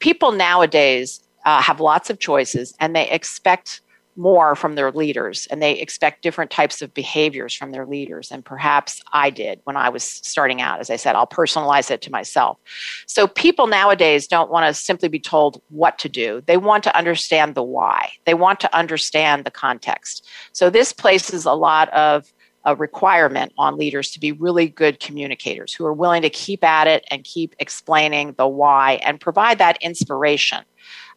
[0.00, 3.80] People nowadays uh, have lots of choices and they expect
[4.16, 8.44] more from their leaders and they expect different types of behaviors from their leaders and
[8.44, 10.80] perhaps i did when i was starting out.
[10.80, 12.58] As i said i'll personalize it to myself.
[13.06, 16.42] So people nowadays don't want to simply be told what to do.
[16.46, 18.10] They want to understand the why.
[18.24, 20.26] They want to understand the context.
[20.52, 22.32] So this places a lot of
[22.64, 26.86] a requirement on leaders to be really good communicators who are willing to keep at
[26.86, 30.64] it and keep explaining the why and provide that inspiration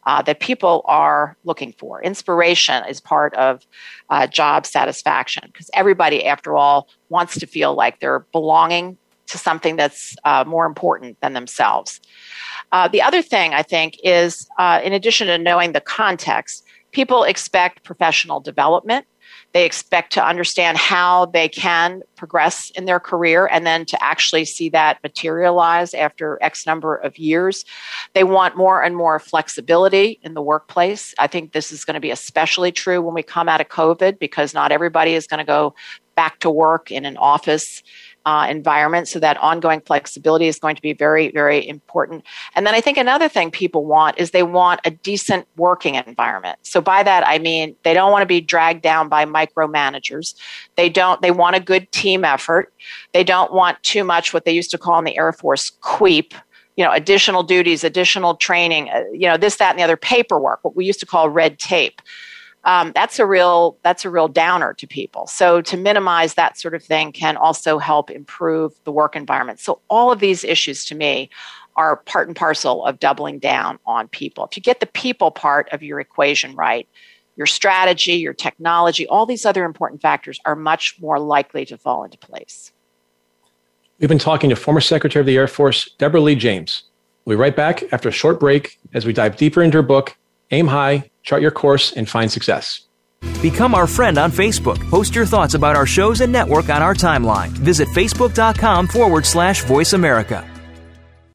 [0.06, 2.02] uh, that people are looking for.
[2.02, 3.66] Inspiration is part of
[4.10, 8.96] uh, job satisfaction because everybody, after all, wants to feel like they're belonging
[9.28, 12.00] to something that's uh, more important than themselves.
[12.72, 17.24] Uh, the other thing I think is, uh, in addition to knowing the context, people
[17.24, 19.06] expect professional development.
[19.52, 24.44] They expect to understand how they can progress in their career and then to actually
[24.44, 27.64] see that materialize after X number of years.
[28.14, 31.14] They want more and more flexibility in the workplace.
[31.18, 34.18] I think this is going to be especially true when we come out of COVID
[34.18, 35.74] because not everybody is going to go
[36.14, 37.82] back to work in an office
[38.28, 39.08] uh, environment.
[39.08, 42.24] So that ongoing flexibility is going to be very, very important.
[42.54, 46.58] And then I think another thing people want is they want a decent working environment.
[46.60, 50.34] So by that I mean they don't want to be dragged down by micromanagers.
[50.76, 51.22] They don't.
[51.22, 52.70] They want a good team effort.
[53.14, 56.34] They don't want too much what they used to call in the Air Force "queep."
[56.76, 60.60] you know additional duties additional training uh, you know this that and the other paperwork
[60.62, 62.00] what we used to call red tape
[62.64, 65.26] um, that's a real that's a real downer to people.
[65.26, 69.60] So to minimize that sort of thing can also help improve the work environment.
[69.60, 71.30] So all of these issues to me
[71.76, 74.44] are part and parcel of doubling down on people.
[74.44, 76.88] If you get the people part of your equation right,
[77.36, 82.02] your strategy, your technology, all these other important factors are much more likely to fall
[82.02, 82.72] into place.
[84.00, 86.82] We've been talking to former Secretary of the Air Force, Deborah Lee James.
[87.24, 90.16] We'll be right back after a short break as we dive deeper into her book,
[90.50, 92.82] Aim High, chart your course, and find success.
[93.42, 94.78] Become our friend on Facebook.
[94.90, 97.50] Post your thoughts about our shows and network on our timeline.
[97.50, 100.48] Visit facebook.com forward slash voice America.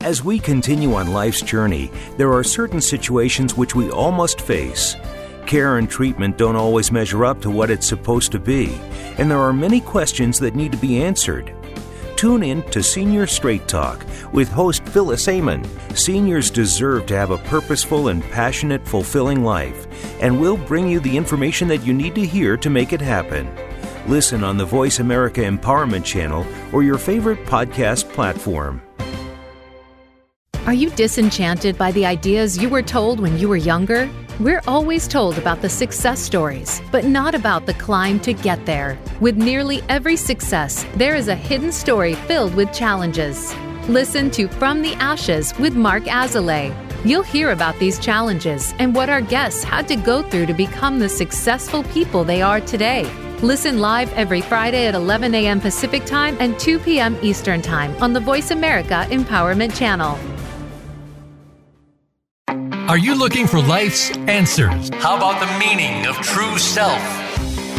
[0.02, 4.97] As we continue on life's journey, there are certain situations which we all must face.
[5.45, 8.73] Care and treatment don't always measure up to what it's supposed to be,
[9.17, 11.54] and there are many questions that need to be answered.
[12.15, 15.63] Tune in to Senior Straight Talk with host Phyllis Amon.
[15.95, 19.88] Seniors deserve to have a purposeful and passionate, fulfilling life,
[20.21, 23.49] and we'll bring you the information that you need to hear to make it happen.
[24.08, 28.82] Listen on the Voice America Empowerment Channel or your favorite podcast platform.
[30.65, 34.10] Are you disenchanted by the ideas you were told when you were younger?
[34.39, 38.98] We're always told about the success stories, but not about the climb to get there.
[39.19, 43.56] With nearly every success, there is a hidden story filled with challenges.
[43.88, 46.76] Listen to From the Ashes with Mark Azalea.
[47.06, 50.98] You'll hear about these challenges and what our guests had to go through to become
[50.98, 53.04] the successful people they are today.
[53.43, 55.62] Listen live every Friday at 11 a.m.
[55.62, 57.15] Pacific Time and 2 p.m.
[57.22, 60.17] Eastern Time on the Voice America Empowerment Channel.
[62.88, 64.89] Are you looking for life's answers?
[64.96, 67.00] How about the meaning of true self?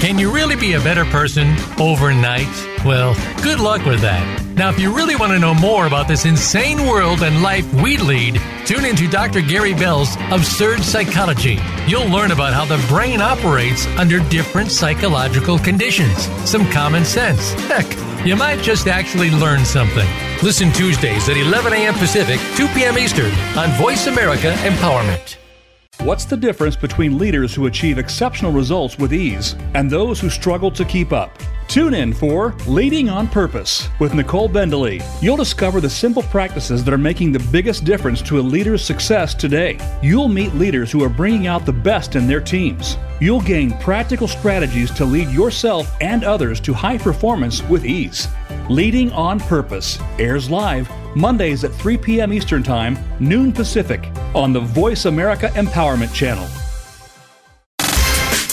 [0.00, 2.48] Can you really be a better person overnight?
[2.86, 4.42] Well, good luck with that.
[4.54, 7.98] Now, if you really want to know more about this insane world and life we
[7.98, 9.42] lead, tune into Dr.
[9.42, 11.58] Gary Bell's Absurd Psychology.
[11.86, 16.16] You'll learn about how the brain operates under different psychological conditions.
[16.48, 17.52] Some common sense.
[17.64, 17.86] Heck,
[18.26, 20.08] you might just actually learn something.
[20.42, 21.94] Listen Tuesdays at 11 a.m.
[21.94, 22.98] Pacific, 2 p.m.
[22.98, 25.36] Eastern on Voice America Empowerment.
[26.00, 30.70] What's the difference between leaders who achieve exceptional results with ease and those who struggle
[30.72, 31.30] to keep up?
[31.68, 35.02] Tune in for Leading on Purpose with Nicole Bendaly.
[35.20, 39.34] You'll discover the simple practices that are making the biggest difference to a leader's success
[39.34, 39.78] today.
[40.02, 42.96] You'll meet leaders who are bringing out the best in their teams.
[43.20, 48.28] You'll gain practical strategies to lead yourself and others to high performance with ease.
[48.68, 52.32] Leading on Purpose airs live Mondays at 3 p.m.
[52.32, 56.48] Eastern Time, noon Pacific, on the Voice America Empowerment Channel.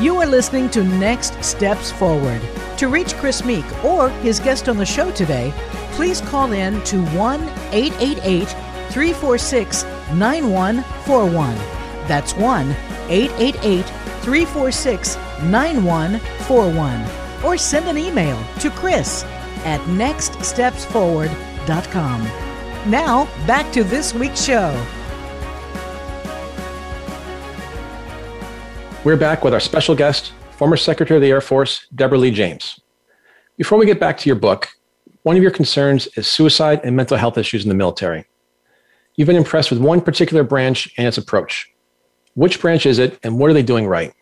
[0.00, 2.40] You are listening to Next Steps Forward.
[2.76, 5.52] To reach Chris Meek or his guest on the show today,
[5.94, 8.46] please call in to 1 888
[8.92, 9.82] 346
[10.14, 11.56] 9141.
[12.06, 12.70] That's 1
[13.08, 13.86] 888
[14.22, 17.04] 346 9141.
[17.44, 19.24] Or send an email to Chris
[19.64, 22.22] at nextstepsforward.com.
[22.88, 24.80] Now, back to this week's show.
[29.08, 32.78] We're back with our special guest, former Secretary of the Air Force, Deborah Lee James.
[33.56, 34.68] Before we get back to your book,
[35.22, 38.26] one of your concerns is suicide and mental health issues in the military.
[39.16, 41.72] You've been impressed with one particular branch and its approach.
[42.34, 44.12] Which branch is it, and what are they doing right?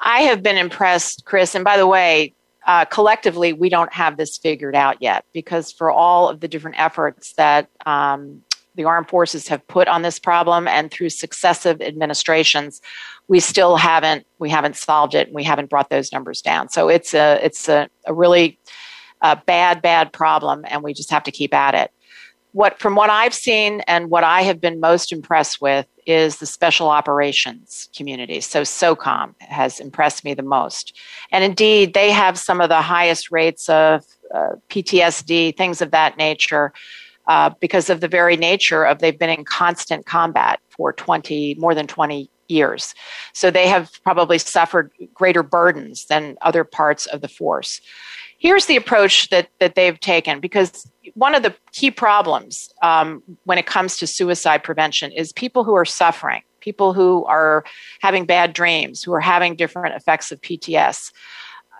[0.00, 1.54] I have been impressed, Chris.
[1.54, 2.32] And by the way,
[2.66, 6.80] uh, collectively, we don't have this figured out yet because for all of the different
[6.80, 8.40] efforts that um,
[8.74, 12.80] the armed forces have put on this problem and through successive administrations
[13.28, 16.68] we still haven't we haven't solved it and we haven't brought those numbers down.
[16.68, 18.58] So it's a it's a, a really
[19.22, 21.90] uh, bad bad problem and we just have to keep at it.
[22.52, 26.46] What from what i've seen and what i have been most impressed with is the
[26.46, 28.40] special operations community.
[28.42, 30.94] So socom has impressed me the most.
[31.32, 36.16] And indeed they have some of the highest rates of uh, ptsd things of that
[36.18, 36.72] nature
[37.26, 41.74] uh, because of the very nature of they've been in constant combat for 20 more
[41.74, 42.94] than 20 years.
[43.32, 47.80] So they have probably suffered greater burdens than other parts of the force.
[48.38, 53.58] Here's the approach that that they've taken because one of the key problems um, when
[53.58, 57.62] it comes to suicide prevention is people who are suffering people who are
[58.00, 61.12] having bad dreams who are having different effects of pts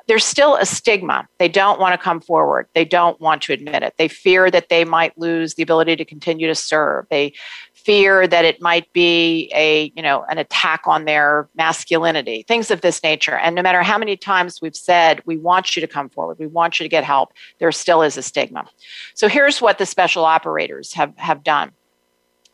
[0.06, 1.26] there's still a stigma.
[1.38, 2.66] They don't want to come forward.
[2.74, 3.94] They don't want to admit it.
[3.96, 7.06] They fear that they might lose the ability to continue to serve.
[7.10, 7.32] They
[7.72, 12.82] fear that it might be a, you know, an attack on their masculinity, things of
[12.82, 13.36] this nature.
[13.36, 16.46] And no matter how many times we've said, we want you to come forward, we
[16.46, 18.66] want you to get help, there still is a stigma.
[19.14, 21.72] So here's what the special operators have, have done.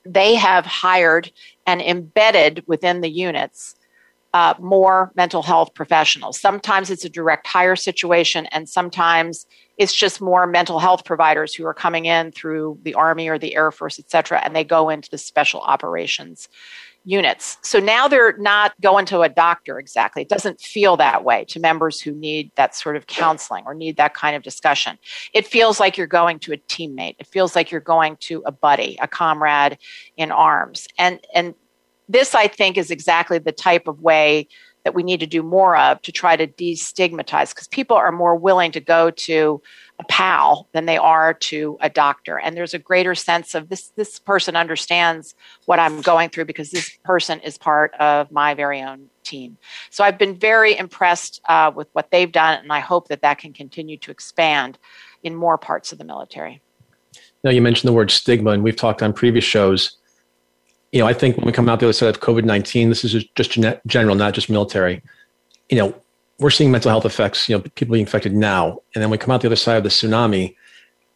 [0.05, 1.31] They have hired
[1.67, 3.75] and embedded within the units
[4.33, 6.41] uh, more mental health professionals.
[6.41, 11.67] Sometimes it's a direct hire situation, and sometimes it's just more mental health providers who
[11.67, 14.91] are coming in through the Army or the Air Force, et cetera, and they go
[14.91, 16.49] into the special operations
[17.05, 17.57] units.
[17.63, 20.21] So now they're not going to a doctor exactly.
[20.21, 23.97] It doesn't feel that way to members who need that sort of counseling or need
[23.97, 24.99] that kind of discussion.
[25.33, 27.17] It feels like you're going to a teammate.
[27.19, 29.79] It feels like you're going to a buddy, a comrade
[30.19, 30.87] in arms.
[30.99, 31.55] And and
[32.11, 34.49] this, I think, is exactly the type of way
[34.85, 38.35] that we need to do more of to try to destigmatize because people are more
[38.35, 39.61] willing to go to
[39.99, 42.39] a pal than they are to a doctor.
[42.39, 45.35] And there's a greater sense of this this person understands
[45.67, 49.59] what i'm going through because this person is part of my very own team.
[49.91, 53.39] So i've been very impressed uh, with what they've done and i hope that that
[53.39, 54.79] can continue to expand
[55.23, 56.63] in more parts of the military.
[57.45, 59.99] Now you mentioned the word stigma and we've talked on previous shows
[60.93, 63.05] you know, I think when we come out the other side of COVID 19, this
[63.05, 65.03] is just general, not just military.
[65.69, 66.03] You know,
[66.39, 68.81] we're seeing mental health effects, you know, people being affected now.
[68.95, 70.57] And then we come out the other side of the tsunami.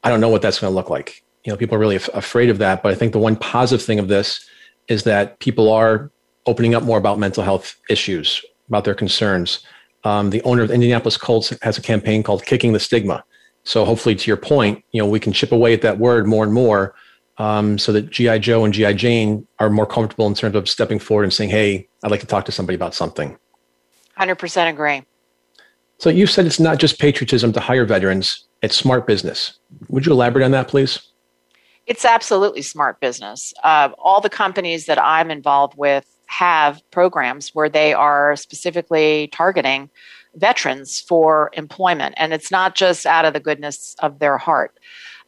[0.05, 1.25] I don't know what that's going to look like.
[1.45, 2.83] You know, people are really af- afraid of that.
[2.83, 4.47] But I think the one positive thing of this
[4.87, 6.11] is that people are
[6.47, 9.61] opening up more about mental health issues, about their concerns.
[10.05, 13.25] Um, the owner of the Indianapolis Colts has a campaign called Kicking the Stigma.
[13.65, 16.45] So hopefully, to your point, you know, we can chip away at that word more
[16.45, 16.95] and more
[17.39, 20.99] um, so that GI Joe and GI Jane are more comfortable in terms of stepping
[20.99, 23.37] forward and saying, "Hey, I'd like to talk to somebody about something."
[24.17, 25.03] Hundred percent agree.
[25.99, 29.59] So you said it's not just patriotism to hire veterans; it's smart business.
[29.89, 31.01] Would you elaborate on that, please?
[31.87, 33.53] It's absolutely smart business.
[33.63, 39.91] Uh, all the companies that I'm involved with have programs where they are specifically targeting
[40.37, 44.79] veterans for employment, and it's not just out of the goodness of their heart.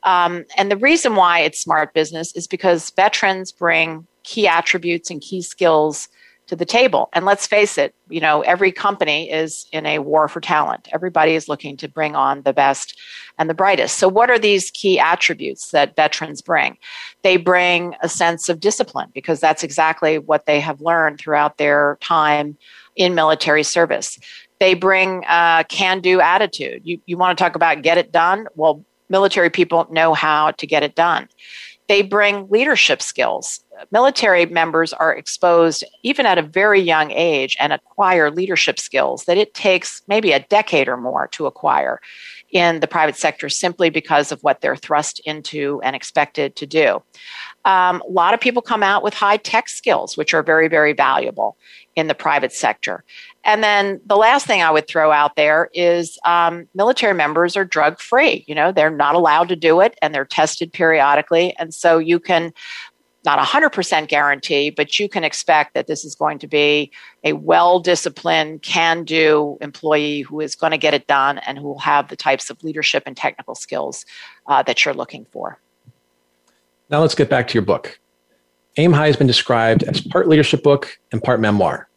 [0.02, 5.20] Um, and the reason why it's smart business is because veterans bring key attributes and
[5.20, 6.08] key skills
[6.46, 7.08] to the table.
[7.12, 10.88] And let's face it, you know, every company is in a war for talent.
[10.92, 12.98] Everybody is looking to bring on the best
[13.38, 13.98] and the brightest.
[13.98, 16.78] So, what are these key attributes that veterans bring?
[17.22, 21.98] They bring a sense of discipline because that's exactly what they have learned throughout their
[22.00, 22.56] time
[22.94, 24.18] in military service.
[24.60, 26.82] They bring a can do attitude.
[26.84, 28.46] You, you want to talk about get it done?
[28.54, 31.28] Well, military people know how to get it done.
[31.88, 33.60] They bring leadership skills.
[33.90, 39.36] Military members are exposed, even at a very young age, and acquire leadership skills that
[39.36, 42.00] it takes maybe a decade or more to acquire
[42.50, 47.02] in the private sector simply because of what they're thrust into and expected to do.
[47.64, 50.92] Um, a lot of people come out with high tech skills, which are very, very
[50.92, 51.56] valuable
[51.96, 53.02] in the private sector.
[53.44, 57.64] And then the last thing I would throw out there is um, military members are
[57.64, 58.44] drug free.
[58.46, 61.56] You know, they're not allowed to do it and they're tested periodically.
[61.58, 62.52] And so you can
[63.26, 66.90] not 100% guarantee, but you can expect that this is going to be
[67.24, 71.64] a well disciplined, can do employee who is going to get it done and who
[71.64, 74.06] will have the types of leadership and technical skills
[74.46, 75.58] uh, that you're looking for.
[76.88, 77.98] Now let's get back to your book.
[78.76, 81.88] Aim High has been described as part leadership book and part memoir.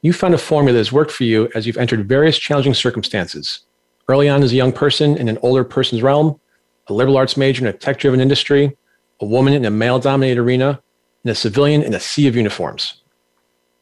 [0.00, 3.60] You found a formula that has worked for you as you've entered various challenging circumstances.
[4.08, 6.40] Early on as a young person in an older person's realm,
[6.88, 8.76] a liberal arts major in a tech driven industry,
[9.22, 10.82] a woman in a male dominated arena,
[11.24, 13.00] and a civilian in a sea of uniforms.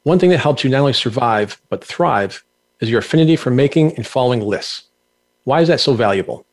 [0.02, 2.44] One thing that helps you not only survive, but thrive
[2.80, 4.84] is your affinity for making and following lists.
[5.44, 6.46] Why is that so valuable?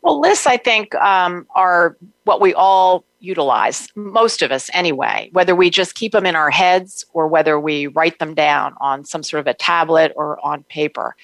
[0.00, 5.54] Well, lists, I think, um, are what we all utilize, most of us anyway, whether
[5.54, 9.22] we just keep them in our heads or whether we write them down on some
[9.22, 11.14] sort of a tablet or on paper.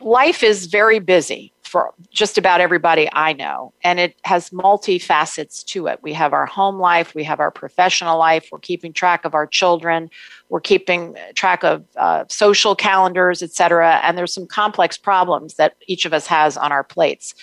[0.00, 5.62] Life is very busy for just about everybody I know, and it has multi facets
[5.64, 6.00] to it.
[6.02, 9.46] We have our home life, we have our professional life, we're keeping track of our
[9.46, 10.10] children,
[10.48, 15.76] we're keeping track of uh, social calendars, et cetera, and there's some complex problems that
[15.86, 17.34] each of us has on our plates.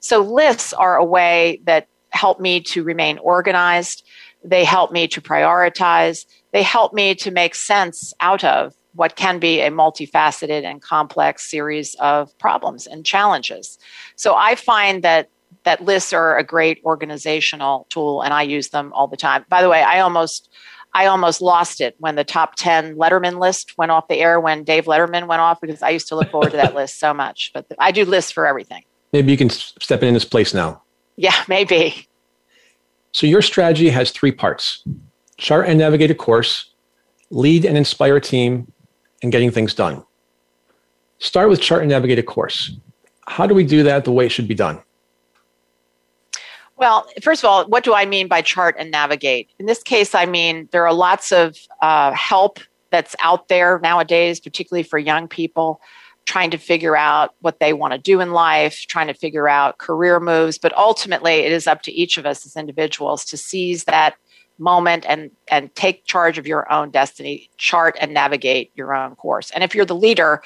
[0.00, 4.04] So lists are a way that help me to remain organized.
[4.42, 6.26] They help me to prioritize.
[6.52, 11.48] They help me to make sense out of what can be a multifaceted and complex
[11.48, 13.78] series of problems and challenges.
[14.16, 15.30] So I find that
[15.64, 19.44] that lists are a great organizational tool and I use them all the time.
[19.48, 20.50] By the way, I almost
[20.94, 24.64] I almost lost it when the top 10 Letterman list went off the air when
[24.64, 27.50] Dave Letterman went off because I used to look forward to that list so much.
[27.52, 28.82] But I do lists for everything.
[29.12, 30.82] Maybe you can step in this place now.
[31.16, 32.08] Yeah, maybe.
[33.12, 34.84] So your strategy has three parts
[35.36, 36.72] chart and navigate a course,
[37.30, 38.72] lead and inspire a team,
[39.22, 40.04] and getting things done.
[41.18, 42.76] Start with chart and navigate a course.
[43.26, 44.80] How do we do that the way it should be done?
[46.76, 49.50] Well, first of all, what do I mean by chart and navigate?
[49.58, 52.60] In this case, I mean there are lots of uh, help
[52.90, 55.80] that's out there nowadays, particularly for young people
[56.26, 59.78] trying to figure out what they want to do in life, trying to figure out
[59.78, 60.58] career moves.
[60.58, 64.16] But ultimately, it is up to each of us as individuals to seize that
[64.58, 69.50] moment and and take charge of your own destiny chart and navigate your own course.
[69.50, 70.42] And if you're the leader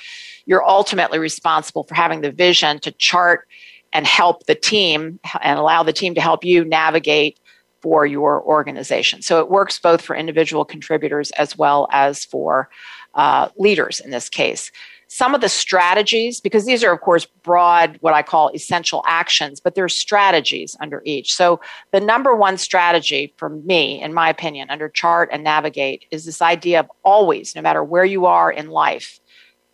[0.46, 3.46] you're ultimately responsible for having the vision to chart
[3.92, 7.38] and help the team and allow the team to help you navigate
[7.82, 9.22] for your organization.
[9.22, 12.68] So it works both for individual contributors as well as for
[13.14, 14.70] uh, leaders in this case
[15.12, 19.58] some of the strategies, because these are, of course, broad, what I call essential actions,
[19.58, 21.34] but there's strategies under each.
[21.34, 26.24] So the number one strategy for me, in my opinion, under chart and navigate is
[26.24, 29.18] this idea of always, no matter where you are in life,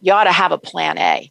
[0.01, 1.31] you ought to have a plan A.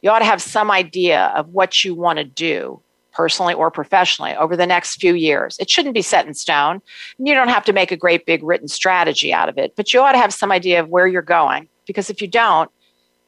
[0.00, 2.80] You ought to have some idea of what you want to do
[3.12, 5.58] personally or professionally over the next few years.
[5.58, 6.80] It shouldn't be set in stone.
[7.18, 10.00] You don't have to make a great big written strategy out of it, but you
[10.00, 12.70] ought to have some idea of where you're going because if you don't,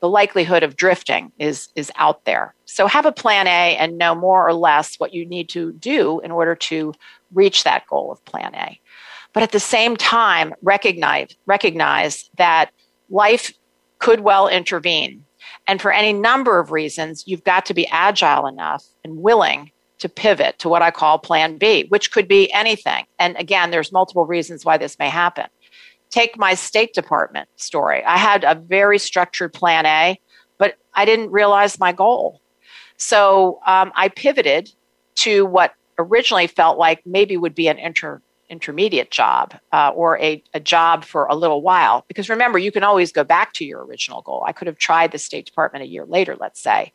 [0.01, 2.55] the likelihood of drifting is is out there.
[2.65, 6.21] So have a plan A and know more or less what you need to do
[6.21, 6.93] in order to
[7.33, 8.81] reach that goal of plan A.
[9.33, 12.71] But at the same time, recognize recognize that
[13.11, 13.53] life
[13.99, 15.25] could well intervene.
[15.67, 20.09] And for any number of reasons, you've got to be agile enough and willing to
[20.09, 23.07] pivot to what I call plan B, which could be anything.
[23.19, 25.47] And again, there's multiple reasons why this may happen
[26.17, 28.03] take my State Department story.
[28.03, 30.19] I had a very structured plan A,
[30.57, 32.41] but I didn't realize my goal.
[32.97, 34.73] So um, I pivoted
[35.17, 40.43] to what originally felt like maybe would be an inter, intermediate job uh, or a,
[40.55, 42.07] a job for a little while.
[42.09, 44.43] Because remember, you can always go back to your original goal.
[44.47, 46.95] I could have tried the State Department a year later, let's say.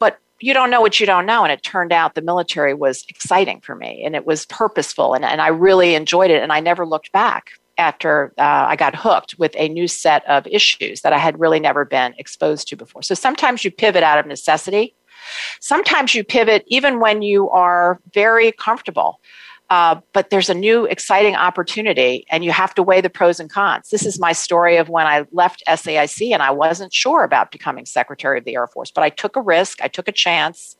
[0.00, 1.44] But you don't know what you don't know.
[1.44, 5.24] And it turned out the military was exciting for me and it was purposeful and,
[5.24, 9.38] and I really enjoyed it and I never looked back after uh, I got hooked
[9.38, 13.02] with a new set of issues that I had really never been exposed to before.
[13.02, 14.94] So sometimes you pivot out of necessity.
[15.60, 19.20] Sometimes you pivot even when you are very comfortable.
[19.70, 23.50] Uh, but there's a new exciting opportunity and you have to weigh the pros and
[23.50, 23.88] cons.
[23.88, 27.86] This is my story of when I left SAIC and I wasn't sure about becoming
[27.86, 30.76] Secretary of the Air Force, but I took a risk, I took a chance,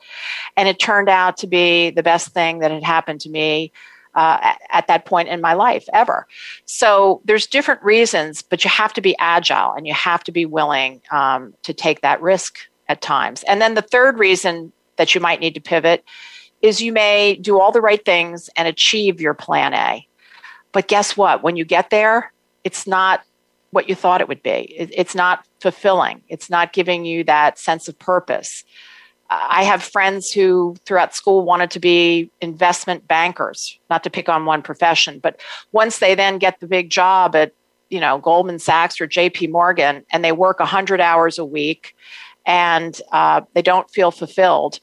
[0.57, 3.73] and it turned out to be the best thing that had happened to me
[4.15, 6.27] uh, at that point in my life ever.
[6.65, 10.47] So there's different reasons, but you have to be agile and you have to be
[10.47, 12.59] willing um, to take that risk
[12.89, 13.43] at times.
[13.45, 16.05] And then the third reason that you might need to pivot
[16.63, 20.07] is you may do all the right things and achieve your plan A.
[20.73, 21.43] But guess what?
[21.43, 22.33] When you get there,
[22.65, 23.23] it's not
[23.71, 24.73] what you thought it would be.
[24.79, 26.23] it's not fulfilling.
[26.29, 28.65] It's not giving you that sense of purpose.
[29.31, 34.45] I have friends who throughout school wanted to be investment bankers, not to pick on
[34.45, 35.41] one profession, but
[35.73, 37.53] once they then get the big job at,
[37.89, 41.97] you know, Goldman Sachs or JP Morgan and they work 100 hours a week
[42.47, 44.81] and uh, they don't feel fulfilled,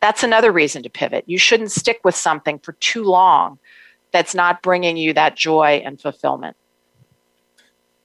[0.00, 1.24] that's another reason to pivot.
[1.26, 3.58] You shouldn't stick with something for too long
[4.12, 6.56] that's not bringing you that joy and fulfillment.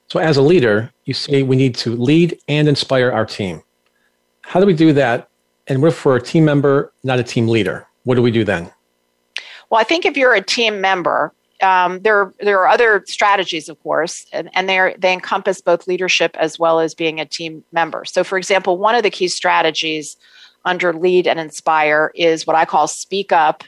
[0.08, 3.62] So, as a leader, you say we need to lead and inspire our team.
[4.42, 5.29] How do we do that
[5.70, 7.86] and we're for a team member, not a team leader.
[8.02, 8.70] What do we do then?
[9.70, 13.80] Well, I think if you're a team member, um, there there are other strategies, of
[13.82, 18.04] course, and, and they they encompass both leadership as well as being a team member.
[18.04, 20.16] So, for example, one of the key strategies
[20.64, 23.62] under lead and inspire is what I call speak up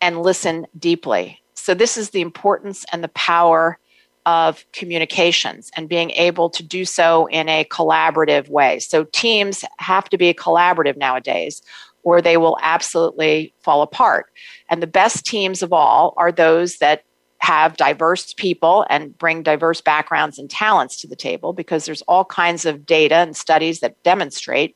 [0.00, 1.40] and listen deeply.
[1.54, 3.78] So, this is the importance and the power
[4.26, 8.80] of communications and being able to do so in a collaborative way.
[8.80, 11.62] So, teams have to be collaborative nowadays,
[12.02, 14.26] or they will absolutely fall apart.
[14.68, 17.04] And the best teams of all are those that
[17.38, 22.24] have diverse people and bring diverse backgrounds and talents to the table because there's all
[22.24, 24.74] kinds of data and studies that demonstrate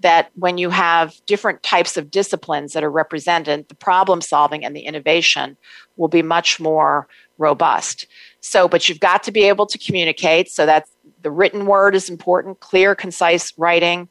[0.00, 4.76] that when you have different types of disciplines that are represented, the problem solving and
[4.76, 5.56] the innovation
[5.96, 8.06] will be much more robust.
[8.40, 10.50] So, but you've got to be able to communicate.
[10.50, 10.90] So that's
[11.22, 14.08] the written word is important, clear, concise writing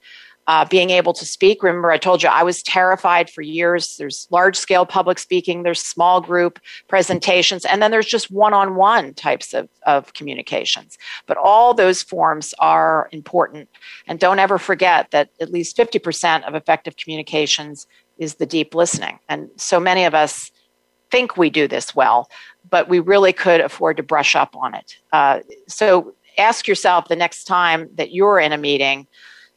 [0.47, 1.63] uh, being able to speak.
[1.63, 3.95] Remember, I told you I was terrified for years.
[3.97, 8.75] There's large scale public speaking, there's small group presentations, and then there's just one on
[8.75, 10.97] one types of, of communications.
[11.25, 13.69] But all those forms are important.
[14.07, 19.19] And don't ever forget that at least 50% of effective communications is the deep listening.
[19.27, 20.51] And so many of us
[21.15, 22.29] think we do this well,
[22.69, 24.97] but we really could afford to brush up on it.
[25.13, 25.39] Uh,
[25.69, 29.07] so ask yourself the next time that you're in a meeting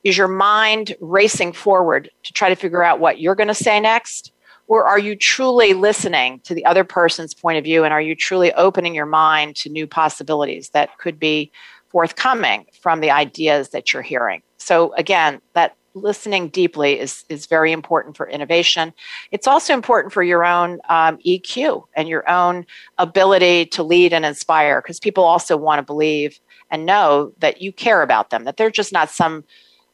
[0.04, 3.80] is your mind racing forward to try to figure out what you're going to say
[3.80, 4.30] next?
[4.68, 8.14] Or are you truly listening to the other person's point of view and are you
[8.14, 11.50] truly opening your mind to new possibilities that could be
[11.88, 14.42] forthcoming from the ideas that you're hearing?
[14.59, 18.93] So, again, that listening deeply is, is very important for innovation.
[19.30, 22.66] It's also important for your own um, EQ and your own
[22.99, 26.39] ability to lead and inspire because people also want to believe
[26.70, 29.45] and know that you care about them, that they're just not some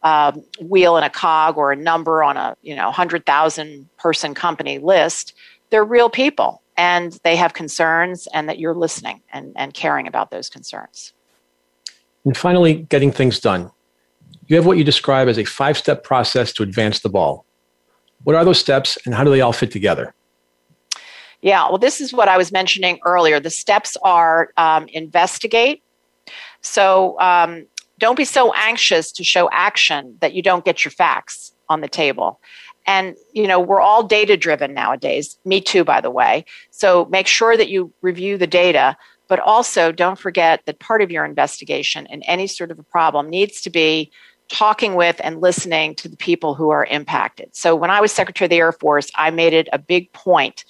[0.02, 4.78] um, wheel in a cog or a number on a you know 100,000 person company
[4.78, 5.32] list.
[5.70, 10.30] They're real people and they have concerns and that you're listening and, and caring about
[10.30, 11.12] those concerns.
[12.24, 13.70] And finally, getting things done.
[14.46, 17.46] You have what you describe as a five step process to advance the ball.
[18.24, 20.14] What are those steps and how do they all fit together?
[21.42, 23.38] Yeah, well, this is what I was mentioning earlier.
[23.38, 25.82] The steps are um, investigate.
[26.62, 27.66] So, um,
[27.98, 31.88] don't be so anxious to show action that you don't get your facts on the
[31.88, 32.40] table.
[32.86, 35.38] And, you know, we're all data driven nowadays.
[35.44, 36.44] Me too, by the way.
[36.70, 38.96] So make sure that you review the data,
[39.28, 43.30] but also don't forget that part of your investigation in any sort of a problem
[43.30, 44.10] needs to be
[44.48, 47.54] talking with and listening to the people who are impacted.
[47.54, 50.64] So when I was Secretary of the Air Force, I made it a big point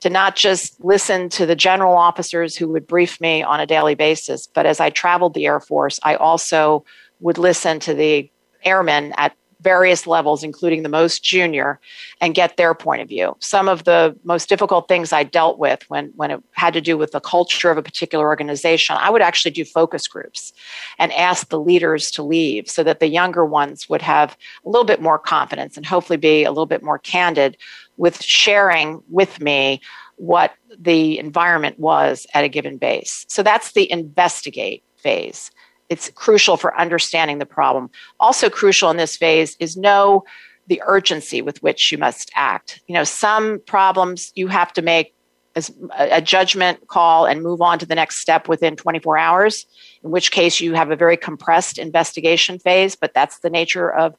[0.00, 3.94] to not just listen to the general officers who would brief me on a daily
[3.94, 6.84] basis, but as I traveled the Air Force, I also
[7.20, 8.30] would listen to the
[8.62, 11.80] airmen at various levels, including the most junior,
[12.20, 13.36] and get their point of view.
[13.40, 16.98] Some of the most difficult things I dealt with when, when it had to do
[16.98, 20.52] with the culture of a particular organization, I would actually do focus groups
[20.98, 24.84] and ask the leaders to leave so that the younger ones would have a little
[24.84, 27.56] bit more confidence and hopefully be a little bit more candid
[27.96, 29.80] with sharing with me
[30.16, 33.24] what the environment was at a given base.
[33.28, 35.50] So that's the investigate phase.
[35.88, 37.90] It's crucial for understanding the problem.
[38.18, 40.24] Also, crucial in this phase is know
[40.66, 42.80] the urgency with which you must act.
[42.88, 45.14] You know, some problems you have to make
[45.54, 49.64] as a judgment call and move on to the next step within 24 hours,
[50.04, 54.14] in which case you have a very compressed investigation phase, but that's the nature of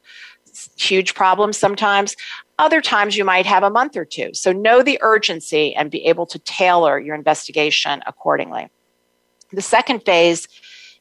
[0.76, 2.16] huge problems sometimes.
[2.58, 4.30] Other times you might have a month or two.
[4.34, 8.68] So know the urgency and be able to tailor your investigation accordingly.
[9.52, 10.48] The second phase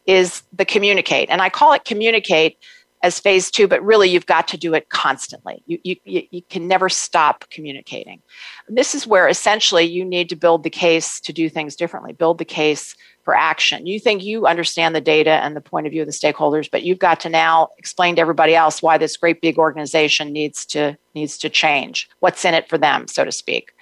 [0.07, 1.29] is the communicate.
[1.29, 2.57] And I call it communicate
[3.03, 5.61] as phase two, but really you've got to do it constantly.
[5.67, 8.23] You, you, you can never stop communicating.
[8.67, 12.39] This is where essentially you need to build the case to do things differently, build
[12.39, 13.85] the case for action.
[13.85, 16.83] You think you understand the data and the point of view of the stakeholders, but
[16.83, 20.97] you've got to now explain to everybody else why this great big organization needs to
[21.13, 22.09] needs to change.
[22.19, 23.73] What's in it for them, so to speak.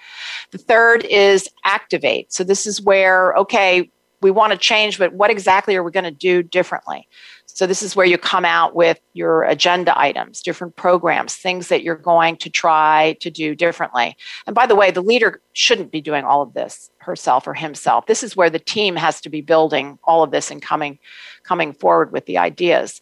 [0.50, 2.32] The third is activate.
[2.32, 3.88] So this is where okay,
[4.20, 7.08] we want to change, but what exactly are we going to do differently?
[7.46, 11.82] So this is where you come out with your agenda items, different programs, things that
[11.82, 14.14] you're going to try to do differently.
[14.46, 18.06] And by the way, the leader shouldn't be doing all of this herself or himself.
[18.06, 20.98] This is where the team has to be building all of this and coming
[21.44, 23.00] coming forward with the ideas.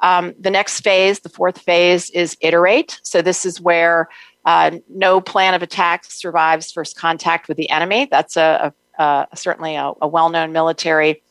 [0.00, 2.98] Um, the next phase, the fourth phase, is iterate.
[3.04, 4.08] So this is where
[4.44, 8.08] uh, no plan of attack survives first contact with the enemy.
[8.10, 11.22] That's a, a, a certainly a, a well-known military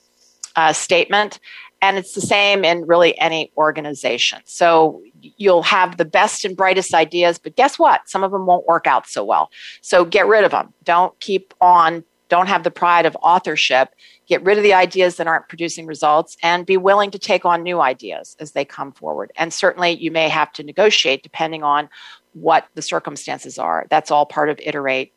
[0.56, 1.40] uh, statement.
[1.84, 4.42] And it's the same in really any organization.
[4.46, 5.02] So
[5.38, 8.08] you'll have the best and brightest ideas, but guess what?
[8.08, 9.50] Some of them won't work out so well.
[9.82, 10.74] So get rid of them.
[10.84, 13.90] Don't keep on, don't have the pride of authorship.
[14.32, 17.62] get rid of the ideas that aren't producing results, and be willing to take on
[17.62, 19.30] new ideas as they come forward.
[19.36, 21.90] And certainly, you may have to negotiate depending on
[22.32, 23.86] what the circumstances are.
[23.90, 25.14] That's all part of iterate.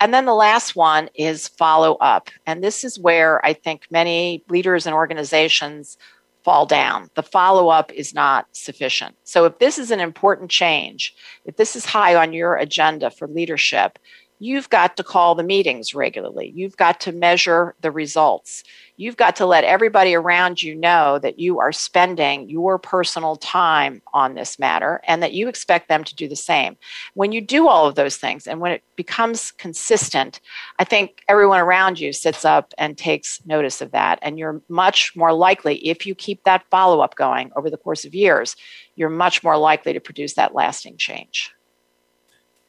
[0.00, 2.30] And then the last one is follow up.
[2.46, 5.98] And this is where I think many leaders and organizations
[6.44, 7.10] fall down.
[7.14, 9.16] The follow up is not sufficient.
[9.24, 13.26] So, if this is an important change, if this is high on your agenda for
[13.26, 13.98] leadership,
[14.38, 16.52] you've got to call the meetings regularly.
[16.54, 18.62] You've got to measure the results.
[18.96, 24.02] You've got to let everybody around you know that you are spending your personal time
[24.12, 26.76] on this matter and that you expect them to do the same.
[27.14, 30.40] When you do all of those things and when it becomes consistent,
[30.78, 34.18] I think everyone around you sits up and takes notice of that.
[34.22, 38.04] And you're much more likely, if you keep that follow up going over the course
[38.04, 38.56] of years,
[38.96, 41.52] you're much more likely to produce that lasting change.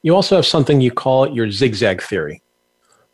[0.02, 2.42] You also have something you call your zigzag theory.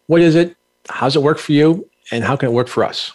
[0.08, 0.56] What is it?
[0.90, 1.90] How does it work for you?
[2.12, 3.12] And how can it work for us?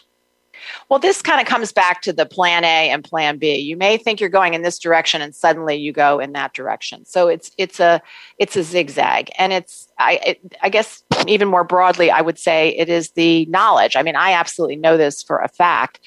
[0.88, 3.56] Well, this kind of comes back to the plan A and plan B.
[3.56, 7.04] You may think you're going in this direction and suddenly you go in that direction.
[7.04, 8.02] So it's it's a
[8.38, 12.70] it's a zigzag and it's I it, I guess even more broadly I would say
[12.76, 13.96] it is the knowledge.
[13.96, 16.00] I mean, I absolutely know this for a fact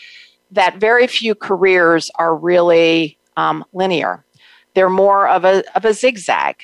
[0.52, 4.26] that very few careers are really um, linear.
[4.76, 6.58] They're more of a of a zigzag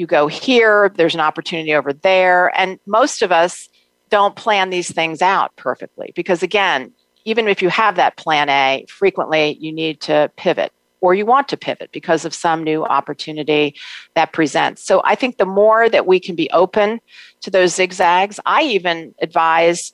[0.00, 2.58] you go here, there's an opportunity over there.
[2.58, 3.68] And most of us
[4.08, 6.92] don't plan these things out perfectly because, again,
[7.24, 10.72] even if you have that plan A, frequently you need to pivot
[11.02, 13.74] or you want to pivot because of some new opportunity
[14.14, 14.82] that presents.
[14.84, 17.00] So I think the more that we can be open
[17.42, 19.92] to those zigzags, I even advise,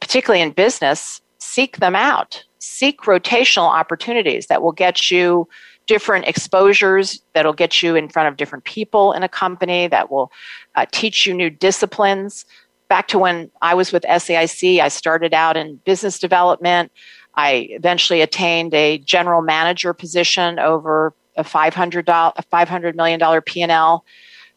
[0.00, 2.42] particularly in business, seek them out.
[2.60, 5.48] Seek rotational opportunities that will get you
[5.86, 10.30] different exposures that'll get you in front of different people in a company that will
[10.74, 12.44] uh, teach you new disciplines.
[12.88, 16.92] Back to when I was with SAIC, I started out in business development.
[17.34, 24.04] I eventually attained a general manager position over a $500, $500 million P&L.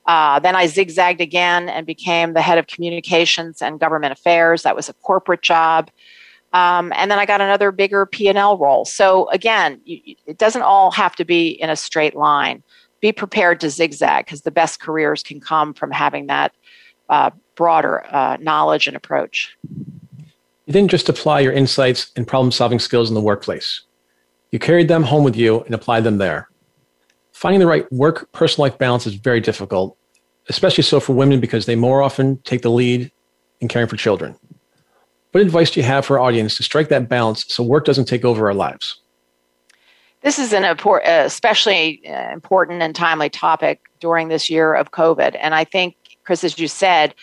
[0.05, 4.63] Uh, then I zigzagged again and became the head of communications and government affairs.
[4.63, 5.89] That was a corporate job.
[6.53, 8.85] Um, and then I got another bigger P&L role.
[8.85, 12.63] So again, you, it doesn't all have to be in a straight line.
[13.01, 16.53] Be prepared to zigzag because the best careers can come from having that
[17.09, 19.55] uh, broader uh, knowledge and approach.
[20.65, 23.83] You didn't just apply your insights and problem solving skills in the workplace.
[24.51, 26.49] You carried them home with you and applied them there.
[27.33, 29.95] Finding the right work personal life balance is very difficult,
[30.49, 33.11] especially so for women because they more often take the lead
[33.61, 34.35] in caring for children.
[35.31, 38.05] What advice do you have for our audience to strike that balance so work doesn't
[38.05, 38.99] take over our lives?
[40.21, 45.37] This is an especially uh, important and timely topic during this year of COVID.
[45.39, 47.13] And I think, Chris, as you said,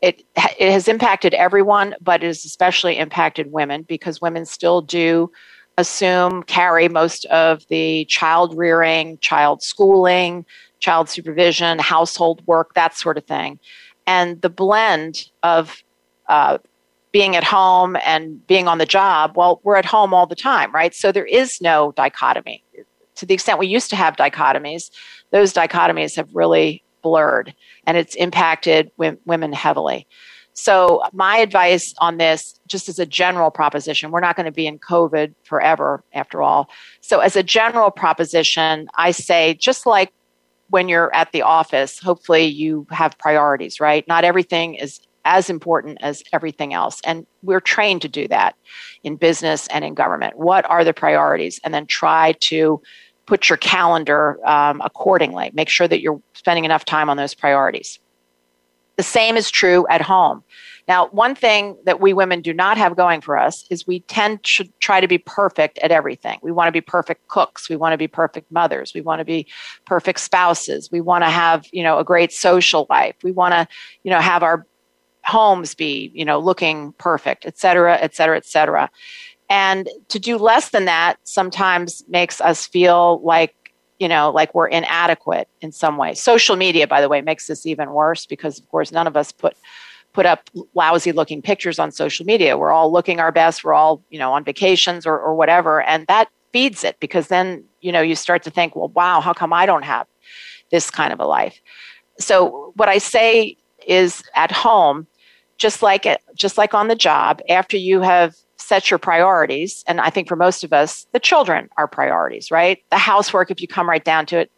[0.00, 0.24] it,
[0.58, 5.30] it has impacted everyone, but it has especially impacted women because women still do
[5.76, 10.44] assume, carry most of the child rearing, child schooling,
[10.80, 13.58] child supervision, household work, that sort of thing.
[14.06, 15.82] And the blend of
[16.28, 16.58] uh,
[17.12, 20.72] being at home and being on the job, well, we're at home all the time,
[20.72, 20.94] right?
[20.94, 22.62] So there is no dichotomy.
[23.16, 24.90] To the extent we used to have dichotomies,
[25.30, 27.54] those dichotomies have really blurred
[27.86, 30.06] and it's impacted women heavily.
[30.54, 34.66] So, my advice on this, just as a general proposition, we're not going to be
[34.66, 36.68] in COVID forever after all.
[37.00, 40.12] So, as a general proposition, I say just like
[40.68, 44.06] when you're at the office, hopefully you have priorities, right?
[44.08, 47.00] Not everything is as important as everything else.
[47.04, 48.56] And we're trained to do that
[49.04, 50.38] in business and in government.
[50.38, 51.60] What are the priorities?
[51.62, 52.80] And then try to
[53.26, 55.50] put your calendar um, accordingly.
[55.52, 58.00] Make sure that you're spending enough time on those priorities.
[58.96, 60.42] The same is true at home.
[60.88, 64.42] Now, one thing that we women do not have going for us is we tend
[64.44, 66.38] to try to be perfect at everything.
[66.42, 67.68] We want to be perfect cooks.
[67.68, 68.94] We want to be perfect mothers.
[68.94, 69.46] We want to be
[69.84, 70.90] perfect spouses.
[70.90, 73.16] We want to have, you know, a great social life.
[73.22, 73.68] We want to,
[74.02, 74.66] you know, have our
[75.28, 78.90] homes be, you know, looking perfect, et cetera, et cetera, et cetera.
[79.50, 83.54] And to do less than that sometimes makes us feel like,
[83.98, 86.14] you know, like we're inadequate in some way.
[86.14, 89.32] Social media, by the way, makes this even worse because, of course, none of us
[89.32, 89.56] put
[90.14, 92.56] put up lousy looking pictures on social media.
[92.56, 93.62] We're all looking our best.
[93.62, 95.82] We're all, you know, on vacations or, or whatever.
[95.82, 99.34] And that feeds it because then, you know, you start to think, well, wow, how
[99.34, 100.06] come I don't have
[100.70, 101.60] this kind of a life?
[102.18, 103.56] So what I say
[103.86, 105.06] is at home,
[105.58, 110.00] just like it, just like on the job, after you have set your priorities, and
[110.00, 112.82] I think for most of us, the children are priorities, right?
[112.90, 114.50] The housework, if you come right down to it,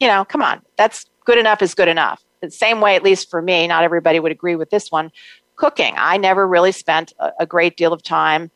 [0.00, 2.22] you know, come on, that's good enough is good enough.
[2.40, 5.10] The same way, at least for me, not everybody would agree with this one,
[5.56, 5.94] cooking.
[5.96, 8.50] I never really spent a, a great deal of time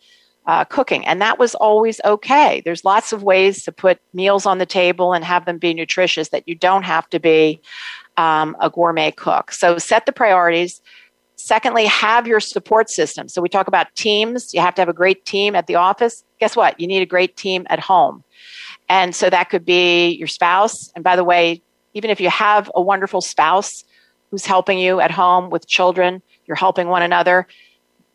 [0.46, 2.60] uh, cooking, and that was always okay.
[2.64, 6.30] There's lots of ways to put meals on the table and have them be nutritious
[6.30, 7.60] that you don't have to be
[8.16, 9.52] um, a gourmet cook.
[9.52, 10.82] So set the priorities.
[11.40, 13.28] Secondly, have your support system.
[13.28, 14.52] So we talk about teams.
[14.52, 16.24] You have to have a great team at the office.
[16.40, 16.78] Guess what?
[16.80, 18.24] You need a great team at home.
[18.88, 20.90] And so that could be your spouse.
[20.96, 21.62] And by the way,
[21.94, 23.84] even if you have a wonderful spouse
[24.30, 27.46] who's helping you at home with children, you're helping one another,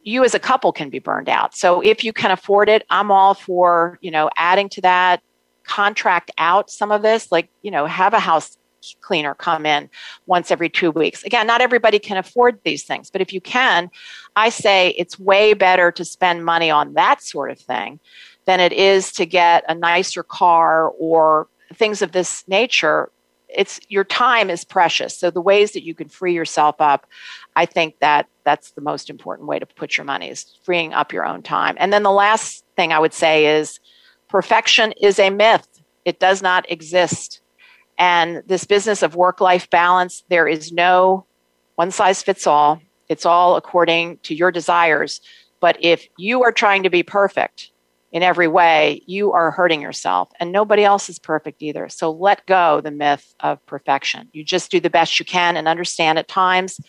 [0.04, 1.56] you as a couple can be burned out.
[1.56, 5.22] So if you can afford it, I'm all for, you know, adding to that,
[5.64, 8.58] contract out some of this, like, you know, have a house
[9.02, 9.90] cleaner come in
[10.26, 11.24] once every two weeks.
[11.24, 13.90] Again, not everybody can afford these things, but if you can,
[14.36, 18.00] I say it's way better to spend money on that sort of thing
[18.46, 23.10] than it is to get a nicer car or things of this nature.
[23.48, 25.18] It's your time is precious.
[25.18, 27.08] So the ways that you can free yourself up
[27.56, 31.14] i think that that's the most important way to put your money is freeing up
[31.14, 31.76] your own time.
[31.80, 33.80] And then the last thing i would say is
[34.30, 35.68] perfection is a myth.
[36.06, 37.42] It does not exist
[37.98, 41.26] and this business of work life balance there is no
[41.76, 42.80] one size fits all
[43.10, 45.22] it's all according to your desires
[45.60, 47.72] but if you are trying to be perfect
[48.14, 50.30] in every way, you are hurting yourself.
[50.40, 51.90] And nobody else is perfect either.
[51.90, 54.30] So let go the myth of perfection.
[54.34, 56.80] You just do the best you can and understand at times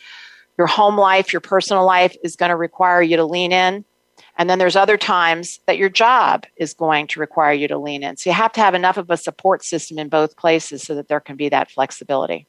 [0.57, 3.83] your home life, your personal life is going to require you to lean in.
[4.37, 8.03] And then there's other times that your job is going to require you to lean
[8.03, 8.17] in.
[8.17, 11.07] So you have to have enough of a support system in both places so that
[11.07, 12.45] there can be that flexibility.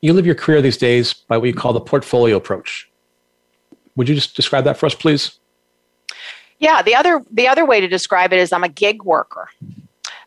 [0.00, 2.90] You live your career these days by what you call the portfolio approach.
[3.96, 5.38] Would you just describe that for us, please?
[6.58, 9.48] Yeah, the other the other way to describe it is I'm a gig worker.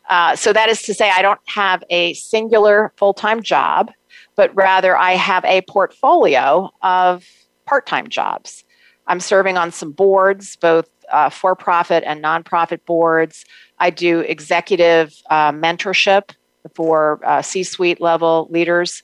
[0.08, 3.90] Uh, so that is to say, I don't have a singular full time job,
[4.36, 7.24] but rather I have a portfolio of
[7.66, 8.64] part time jobs.
[9.08, 13.44] I'm serving on some boards, both uh, for profit and nonprofit boards.
[13.78, 16.30] I do executive uh, mentorship
[16.74, 19.02] for uh, C suite level leaders.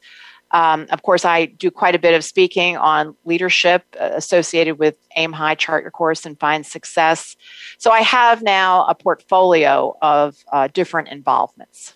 [0.50, 4.96] Um, of course, I do quite a bit of speaking on leadership uh, associated with
[5.16, 7.34] Aim High, Chart Your Course, and Find Success.
[7.78, 11.94] So I have now a portfolio of uh, different involvements.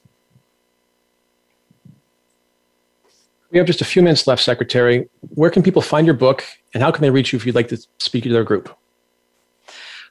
[3.50, 5.08] We have just a few minutes left, Secretary.
[5.34, 6.44] Where can people find your book,
[6.74, 8.76] and how can they reach you if you'd like to speak to their group?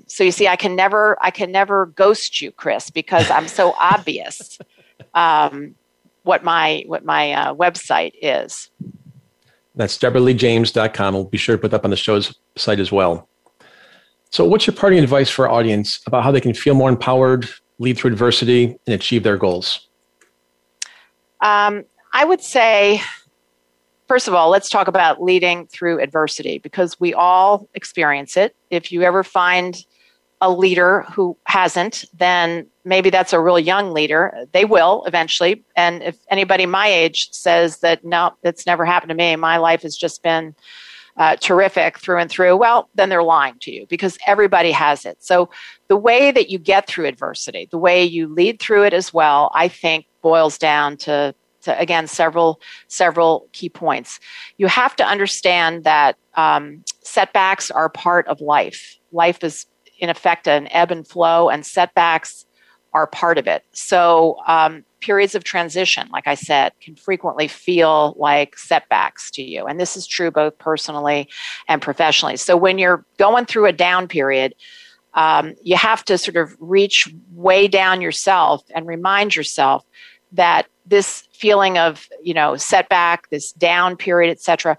[0.07, 3.73] So you see, I can never, I can never ghost you, Chris, because I'm so
[3.79, 4.59] obvious
[5.13, 5.75] um,
[6.23, 8.69] what my what my uh, website is.
[9.75, 11.13] That's deborahleejames.com.
[11.13, 13.27] We'll be sure to put that up on the show's site as well.
[14.31, 17.47] So, what's your parting advice for our audience about how they can feel more empowered,
[17.79, 19.87] lead through adversity, and achieve their goals?
[21.41, 23.01] Um, I would say,
[24.07, 28.55] first of all, let's talk about leading through adversity because we all experience it.
[28.69, 29.83] If you ever find
[30.41, 34.45] a leader who hasn't, then maybe that's a real young leader.
[34.51, 35.63] They will eventually.
[35.75, 39.81] And if anybody my age says that, no, that's never happened to me, my life
[39.83, 40.53] has just been
[41.17, 45.23] uh, terrific through and through, well, then they're lying to you because everybody has it.
[45.23, 45.49] So
[45.87, 49.49] the way that you get through adversity, the way you lead through it as well,
[49.55, 51.33] I think boils down to,
[51.67, 54.19] again several several key points.
[54.57, 58.97] You have to understand that um, setbacks are part of life.
[59.11, 59.65] Life is
[59.99, 62.45] in effect an ebb and flow, and setbacks
[62.93, 63.63] are part of it.
[63.73, 69.65] So um, periods of transition, like I said, can frequently feel like setbacks to you.
[69.65, 71.29] And this is true both personally
[71.67, 72.37] and professionally.
[72.37, 74.55] So when you're going through a down period,
[75.13, 79.85] um, you have to sort of reach way down yourself and remind yourself
[80.31, 84.77] that this feeling of you know setback this down period etc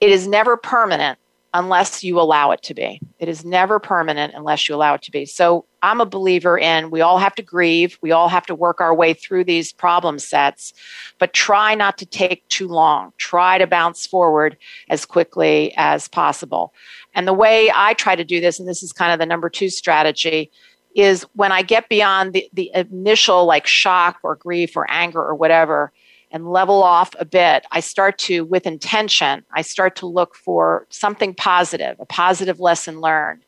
[0.00, 1.18] it is never permanent
[1.54, 3.00] unless you allow it to be.
[3.20, 5.24] It is never permanent unless you allow it to be.
[5.24, 8.80] So I'm a believer in we all have to grieve, we all have to work
[8.80, 10.74] our way through these problem sets,
[11.20, 13.12] but try not to take too long.
[13.18, 14.56] Try to bounce forward
[14.88, 16.74] as quickly as possible.
[17.14, 19.48] And the way I try to do this, and this is kind of the number
[19.48, 20.50] two strategy,
[20.94, 25.34] is when I get beyond the, the initial like shock or grief or anger or
[25.34, 25.92] whatever,
[26.30, 30.86] and level off a bit, I start to, with intention, I start to look for
[30.90, 33.44] something positive, a positive lesson learned.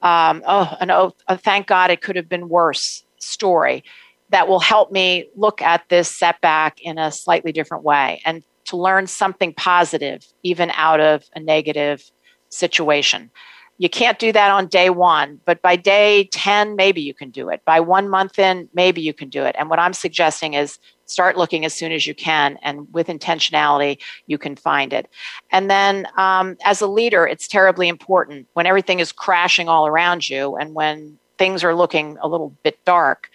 [0.00, 3.84] Um, oh, an oh, oh, thank God it could have been worse story.
[4.30, 8.76] that will help me look at this setback in a slightly different way and to
[8.76, 12.10] learn something positive, even out of a negative
[12.48, 13.30] situation.
[13.78, 17.48] You can't do that on day one, but by day 10, maybe you can do
[17.48, 17.60] it.
[17.64, 19.56] By one month in, maybe you can do it.
[19.58, 24.00] And what I'm suggesting is start looking as soon as you can, and with intentionality,
[24.26, 25.08] you can find it.
[25.50, 30.28] And then um, as a leader, it's terribly important when everything is crashing all around
[30.28, 33.28] you and when things are looking a little bit dark.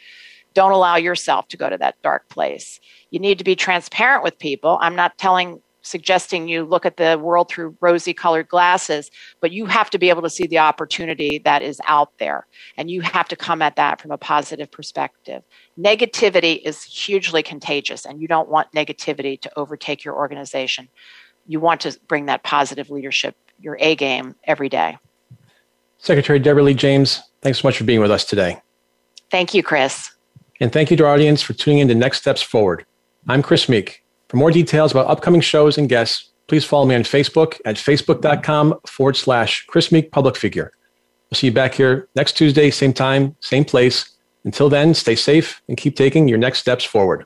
[0.54, 2.80] Don't allow yourself to go to that dark place.
[3.12, 4.78] You need to be transparent with people.
[4.82, 9.10] I'm not telling suggesting you look at the world through rosy colored glasses,
[9.40, 12.48] but you have to be able to see the opportunity that is out there.
[12.78, 15.44] And you have to come at that from a positive perspective.
[15.80, 20.90] Negativity is hugely contagious, and you don't want negativity to overtake your organization.
[21.48, 24.98] You want to bring that positive leadership, your A game, every day.
[25.98, 28.62] Secretary Deborah Lee James, thanks so much for being with us today.
[29.32, 30.12] Thank you, Chris.
[30.60, 32.86] And thank you to our audience for tuning in to Next Steps Forward.
[33.28, 34.04] I'm Chris Meek.
[34.30, 38.80] For more details about upcoming shows and guests, please follow me on Facebook at facebook.com
[38.86, 40.72] forward slash Chris Meek Public Figure.
[41.30, 44.18] We'll see you back here next Tuesday, same time, same place.
[44.46, 47.26] Until then, stay safe and keep taking your next steps forward.